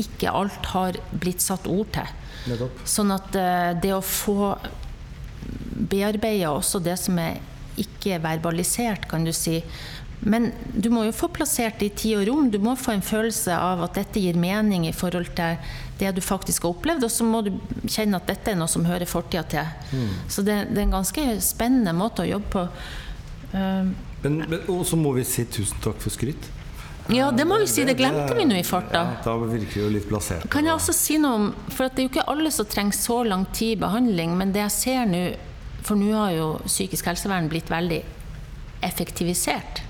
ikke 0.00 0.32
alt 0.34 0.70
har 0.74 0.98
blitt 1.10 1.42
satt 1.44 1.68
ord 1.70 1.90
til. 1.94 2.14
Nettopp. 2.50 2.84
Sånn 2.88 3.12
at 3.14 3.36
eh, 3.38 3.72
det 3.80 3.94
å 3.94 4.02
få 4.04 4.54
bearbeida 5.74 6.52
også 6.52 6.80
det 6.82 6.96
som 7.00 7.18
er 7.20 7.40
ikke 7.80 8.20
verbalisert, 8.22 9.08
kan 9.10 9.26
du 9.26 9.32
si. 9.34 9.60
Men 10.24 10.52
du 10.72 10.88
må 10.94 11.04
jo 11.04 11.14
få 11.14 11.28
plassert 11.34 11.80
det 11.80 11.90
i 11.90 11.94
tid 12.00 12.18
og 12.20 12.28
rom. 12.28 12.46
Du 12.50 12.58
må 12.62 12.76
få 12.80 12.94
en 12.94 13.04
følelse 13.04 13.56
av 13.56 13.82
at 13.84 13.98
dette 13.98 14.22
gir 14.22 14.38
mening 14.40 14.86
i 14.88 14.94
forhold 14.94 15.34
til 15.36 15.58
det 15.98 16.14
du 16.16 16.22
faktisk 16.24 16.64
har 16.64 16.74
opplevd, 16.74 17.04
og 17.06 17.12
så 17.12 17.26
må 17.28 17.42
du 17.44 17.52
kjenne 17.90 18.18
at 18.18 18.30
dette 18.30 18.52
er 18.52 18.58
noe 18.58 18.70
som 18.70 18.86
hører 18.88 19.10
fortida 19.10 19.44
til. 19.50 20.06
Så 20.32 20.42
det, 20.46 20.56
det 20.70 20.80
er 20.80 20.86
en 20.86 20.96
ganske 20.96 21.26
spennende 21.44 21.92
måte 21.96 22.24
å 22.24 22.30
jobbe 22.30 22.50
på. 22.54 22.64
Eh, 23.58 23.92
Men, 24.24 24.42
men, 24.48 24.60
og 24.72 24.84
så 24.88 24.96
må 24.98 25.12
vi 25.16 25.24
si 25.28 25.44
tusen 25.44 25.80
takk 25.84 26.00
for 26.02 26.12
skryt. 26.14 26.50
ja, 27.12 27.28
det 27.30 27.44
må 27.44 27.58
vi 27.60 27.68
si. 27.68 27.84
Det 27.84 27.96
glemte 27.98 28.34
vi 28.36 28.46
nå 28.48 28.56
i 28.56 28.64
farta. 28.64 29.02
Ja, 29.12 29.22
da 29.26 29.36
virker 29.44 29.74
vi 29.76 29.82
jo 29.84 29.92
litt 29.92 30.08
plassert. 30.08 30.48
Kan 30.52 30.64
jeg 30.64 30.74
også 30.74 30.94
si 30.96 31.18
noe 31.20 31.36
om 31.36 31.48
For 31.68 31.86
at 31.86 31.96
det 31.96 32.04
er 32.04 32.08
jo 32.08 32.12
ikke 32.14 32.28
alle 32.32 32.52
som 32.54 32.68
trenger 32.68 32.96
så 32.96 33.18
lang 33.28 33.44
tid 33.52 33.76
i 33.76 33.80
behandling, 33.84 34.36
men 34.40 34.54
det 34.56 34.64
jeg 34.64 34.76
ser 34.80 35.10
nå 35.10 35.24
For 35.84 36.00
nå 36.00 36.14
har 36.16 36.32
jo 36.32 36.46
psykisk 36.64 37.10
helsevern 37.12 37.50
blitt 37.52 37.68
veldig 37.72 38.00
effektivisert. 38.84 39.84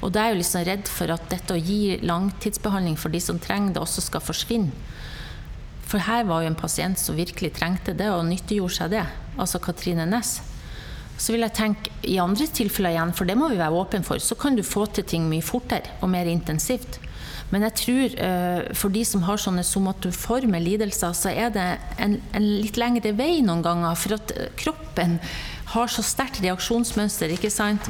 Og 0.00 0.12
da 0.12 0.22
er 0.22 0.30
jeg 0.30 0.36
jo 0.36 0.40
liksom 0.40 0.64
redd 0.68 0.88
for 0.88 1.12
at 1.12 1.24
dette 1.28 1.52
å 1.54 1.60
gi 1.60 1.98
langtidsbehandling 2.00 2.96
for 3.00 3.12
de 3.12 3.20
som 3.20 3.40
trenger 3.40 3.74
det, 3.74 3.82
også 3.82 4.04
skal 4.04 4.24
forsvinne. 4.24 4.72
For 5.84 6.00
her 6.00 6.24
var 6.24 6.40
jo 6.40 6.48
en 6.48 6.56
pasient 6.56 7.00
som 7.00 7.18
virkelig 7.18 7.52
trengte 7.58 7.92
det, 7.92 8.08
og 8.08 8.24
nyttiggjorde 8.24 8.76
seg 8.78 8.94
det. 8.94 9.04
Altså 9.36 9.60
Katrine 9.60 10.06
Næss. 10.08 10.38
Så 11.22 11.34
vil 11.34 11.44
jeg 11.46 11.54
tenke 11.54 11.92
i 12.08 12.18
andre 12.18 12.48
tilfeller 12.50 12.96
igjen, 12.96 13.14
for 13.14 13.28
det 13.28 13.38
må 13.38 13.52
vi 13.52 13.60
være 13.60 13.78
åpne 13.78 14.02
for, 14.06 14.18
så 14.18 14.34
kan 14.38 14.58
du 14.58 14.64
få 14.66 14.88
til 14.90 15.06
ting 15.06 15.28
mye 15.30 15.44
fortere 15.44 16.00
og 16.02 16.10
mer 16.10 16.26
intensivt. 16.30 16.98
Men 17.52 17.66
jeg 17.66 17.76
tror 17.78 18.14
eh, 18.24 18.70
for 18.74 18.94
de 18.94 19.02
som 19.04 19.22
har 19.26 19.40
sånne 19.40 19.62
somatoforme 19.66 20.58
lidelser, 20.64 21.12
så 21.14 21.30
er 21.30 21.52
det 21.52 21.66
en, 22.00 22.16
en 22.32 22.46
litt 22.64 22.80
lengre 22.80 23.12
vei 23.18 23.42
noen 23.44 23.60
ganger. 23.64 23.98
For 24.00 24.16
at 24.16 24.32
eh, 24.32 24.48
kroppen 24.56 25.18
har 25.74 25.92
så 25.92 26.04
sterkt 26.04 26.40
reaksjonsmønster, 26.44 27.36
ikke 27.36 27.52
sant. 27.52 27.86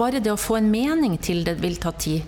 Bare 0.00 0.22
det 0.24 0.32
å 0.32 0.40
få 0.40 0.58
en 0.58 0.72
mening 0.72 1.18
til 1.22 1.44
det 1.44 1.58
vil 1.60 1.76
ta 1.80 1.92
tid. 1.92 2.24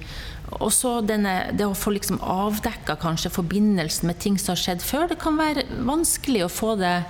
Og 0.61 0.71
så 0.73 1.01
det 1.03 1.65
å 1.67 1.75
få 1.75 1.97
liksom 1.97 2.21
avdekka 2.23 2.95
kanskje 3.03 3.33
forbindelsen 3.35 4.07
med 4.07 4.21
ting 4.23 4.37
som 4.39 4.55
har 4.55 4.61
skjedd 4.63 4.85
før. 4.85 5.09
Det 5.11 5.19
kan 5.21 5.41
være 5.41 5.67
vanskelig 5.89 6.45
å 6.47 6.53
få 6.53 6.77
det 6.81 7.01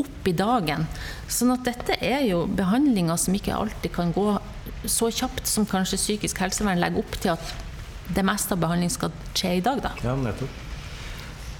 opp 0.00 0.28
i 0.28 0.34
dagen. 0.36 0.86
Sånn 1.28 1.54
at 1.54 1.64
dette 1.66 1.96
er 2.04 2.26
jo 2.28 2.44
behandlinger 2.46 3.18
som 3.20 3.36
ikke 3.36 3.56
alltid 3.56 3.94
kan 3.94 4.12
gå 4.16 4.28
så 4.86 5.10
kjapt 5.10 5.48
som 5.50 5.66
kanskje 5.68 5.98
psykisk 6.00 6.40
helsevern 6.42 6.80
legger 6.82 7.02
opp 7.02 7.18
til 7.22 7.34
at 7.34 7.54
det 8.14 8.22
meste 8.26 8.54
av 8.54 8.62
behandling 8.62 8.92
skal 8.92 9.14
skje 9.34 9.56
i 9.58 9.64
dag, 9.64 9.82
da. 9.82 9.92
Ja, 10.04 10.14
nettopp. 10.18 10.62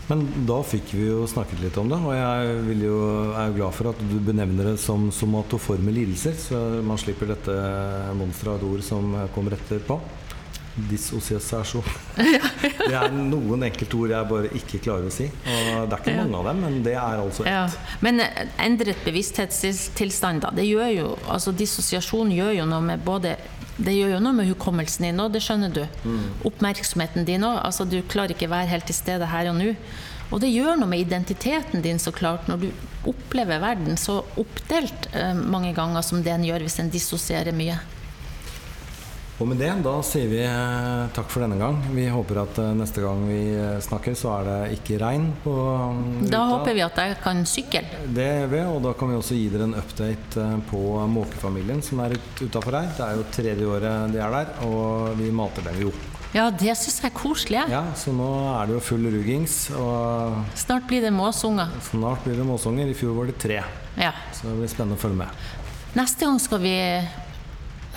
Men 0.06 0.20
da 0.46 0.60
fikk 0.62 0.92
vi 0.94 1.08
jo 1.08 1.24
snakket 1.26 1.64
litt 1.64 1.78
om 1.82 1.88
det, 1.90 1.96
og 1.98 2.12
jeg 2.14 2.76
jo, 2.84 2.98
er 3.34 3.48
jo 3.48 3.56
glad 3.56 3.74
for 3.74 3.90
at 3.90 4.02
du 4.06 4.20
benevner 4.22 4.70
det 4.70 4.76
som 4.78 5.08
somatoforme 5.10 5.90
lidelser, 5.90 6.36
så 6.38 6.60
man 6.86 7.00
slipper 7.02 7.32
dette 7.32 7.56
monsteret 8.14 8.54
av 8.54 8.60
et 8.60 8.68
ord 8.68 8.84
som 8.86 9.16
kommer 9.34 9.56
etterpå. 9.58 9.98
Dissosiasjon. 10.76 11.84
Det 12.86 12.94
er 12.94 13.12
noen 13.16 13.64
enkeltord 13.66 14.12
jeg 14.12 14.28
bare 14.30 14.50
ikke 14.58 14.80
klarer 14.84 15.08
å 15.08 15.12
si. 15.12 15.26
Og 15.26 15.88
det 15.88 15.96
er 15.96 16.02
ikke 16.02 16.16
mange 16.20 16.38
av 16.38 16.48
dem, 16.50 16.60
men 16.62 16.78
det 16.84 16.94
er 16.94 17.20
altså 17.22 17.46
ett. 17.46 17.50
Ja. 17.50 17.94
Men 18.04 18.20
eh, 18.22 18.42
endret 18.62 19.00
bevissthetstilstand, 19.06 20.44
da. 20.44 20.52
Det 20.54 20.66
gjør 20.68 20.90
jo, 20.92 21.12
altså 21.32 21.54
Dissosiasjon 21.56 22.34
gjør 22.36 22.52
jo 22.60 22.68
noe 22.68 22.84
med 22.92 23.04
både 23.06 23.36
det 23.76 23.92
gjør 23.92 24.14
jo 24.14 24.20
noe 24.24 24.32
med 24.32 24.48
hukommelsen 24.48 25.04
din 25.04 25.18
òg, 25.20 25.34
det 25.34 25.42
skjønner 25.44 25.72
du. 25.74 25.82
Oppmerksomheten 26.48 27.26
din 27.28 27.44
òg. 27.44 27.58
Altså, 27.60 27.84
du 27.84 27.98
klarer 28.08 28.32
ikke 28.32 28.48
være 28.48 28.70
helt 28.70 28.88
til 28.88 28.96
stede 28.96 29.28
her 29.28 29.50
og 29.50 29.58
nå. 29.58 29.74
Og 30.32 30.40
det 30.42 30.48
gjør 30.50 30.78
noe 30.80 30.90
med 30.90 31.04
identiteten 31.04 31.84
din, 31.84 32.00
så 32.02 32.10
klart, 32.14 32.48
når 32.48 32.64
du 32.64 32.70
opplever 33.06 33.60
verden 33.62 33.98
så 34.00 34.22
oppdelt 34.40 35.10
eh, 35.14 35.36
mange 35.36 35.70
ganger 35.76 36.02
som 36.02 36.24
det 36.24 36.32
en 36.32 36.46
gjør 36.46 36.64
hvis 36.66 36.80
en 36.82 36.90
dissosierer 36.90 37.54
mye. 37.54 37.76
Og 39.36 39.44
med 39.50 39.58
det, 39.60 39.68
da 39.84 39.98
sier 40.00 40.30
vi 40.30 40.38
eh, 40.40 41.08
takk 41.12 41.28
for 41.28 41.44
denne 41.44 41.58
gang. 41.60 41.74
Vi 41.92 42.06
håper 42.08 42.38
at 42.40 42.56
eh, 42.62 42.70
neste 42.78 43.02
gang 43.04 43.26
vi 43.28 43.40
eh, 43.52 43.74
snakker, 43.84 44.14
så 44.16 44.30
er 44.38 44.46
det 44.48 44.78
ikke 44.78 44.96
regn 45.02 45.26
på 45.42 45.52
ruta. 45.52 46.30
Da 46.32 46.40
håper 46.54 46.72
vi 46.78 46.84
at 46.86 47.00
jeg 47.02 47.18
kan 47.20 47.42
sykle. 47.44 47.82
Det 48.16 48.24
gjør 48.30 48.48
vi, 48.54 48.60
og 48.72 48.78
da 48.86 48.94
kan 48.96 49.12
vi 49.12 49.18
også 49.18 49.36
gi 49.36 49.50
dere 49.52 49.66
en 49.68 49.76
update 49.76 50.46
på 50.70 50.80
måkefamilien 51.12 51.82
som 51.84 52.00
er 52.06 52.14
ut, 52.16 52.40
utafor 52.46 52.78
her. 52.78 52.88
Det 52.96 53.04
er 53.10 53.18
jo 53.20 53.26
tredje 53.36 53.68
året 53.74 54.14
de 54.14 54.22
er 54.24 54.38
der, 54.38 54.54
og 54.70 55.12
vi 55.20 55.28
mater 55.42 55.68
dem 55.68 55.82
jo. 55.84 55.92
Ja, 56.32 56.48
det 56.50 56.72
syns 56.80 56.96
jeg 57.02 57.10
er 57.12 57.14
koselig. 57.16 57.60
Ja, 57.72 57.82
Så 57.96 58.16
nå 58.16 58.30
er 58.56 58.66
det 58.68 58.78
jo 58.78 58.80
full 58.88 59.04
rugings. 59.12 59.58
og 59.76 60.40
Snart 60.56 60.88
blir 60.88 61.04
det 61.04 61.12
måsunger. 61.12 61.76
snart 61.92 62.24
blir 62.24 62.40
det 62.40 62.48
måsunger. 62.48 62.88
I 62.88 62.96
fjor 62.96 63.12
var 63.20 63.28
det 63.28 63.36
tre, 63.44 63.60
Ja. 64.00 64.12
så 64.32 64.48
det 64.48 64.56
blir 64.64 64.72
spennende 64.72 64.96
å 64.96 65.04
følge 65.04 65.20
med. 65.20 65.28
Neste 65.96 66.24
gang 66.24 66.40
skal 66.40 66.58
vi 66.60 66.74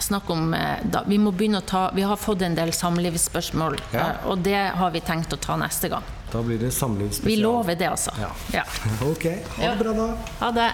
snakke 0.03 0.33
om 0.33 0.53
eh, 0.53 0.79
da, 0.83 1.03
Vi 1.07 1.17
må 1.17 1.31
begynne 1.31 1.61
å 1.61 1.65
ta 1.65 1.89
Vi 1.95 2.01
har 2.05 2.17
fått 2.17 2.41
en 2.41 2.55
del 2.55 2.71
samlivsspørsmål, 2.73 3.79
Ja. 3.91 3.99
eh, 3.99 4.27
og 4.29 4.43
det 4.45 4.71
har 4.75 4.91
vi 4.91 5.01
tenkt 5.01 5.33
å 5.33 5.39
ta 5.39 5.55
neste 5.57 5.89
gang. 5.89 6.03
Da 6.31 6.41
blir 6.45 6.59
det 6.61 6.71
samlivsspesial. 6.73 7.25
Vi 7.35 7.41
lover 7.41 7.75
det, 7.75 7.87
altså. 7.89 8.11
Ja. 8.21 8.29
Ja. 8.53 8.63
Ok, 9.11 9.25
ha 9.57 9.71
det 9.73 9.79
bra 9.83 9.93
da. 9.97 10.07
Ha 10.39 10.51
det. 10.51 10.71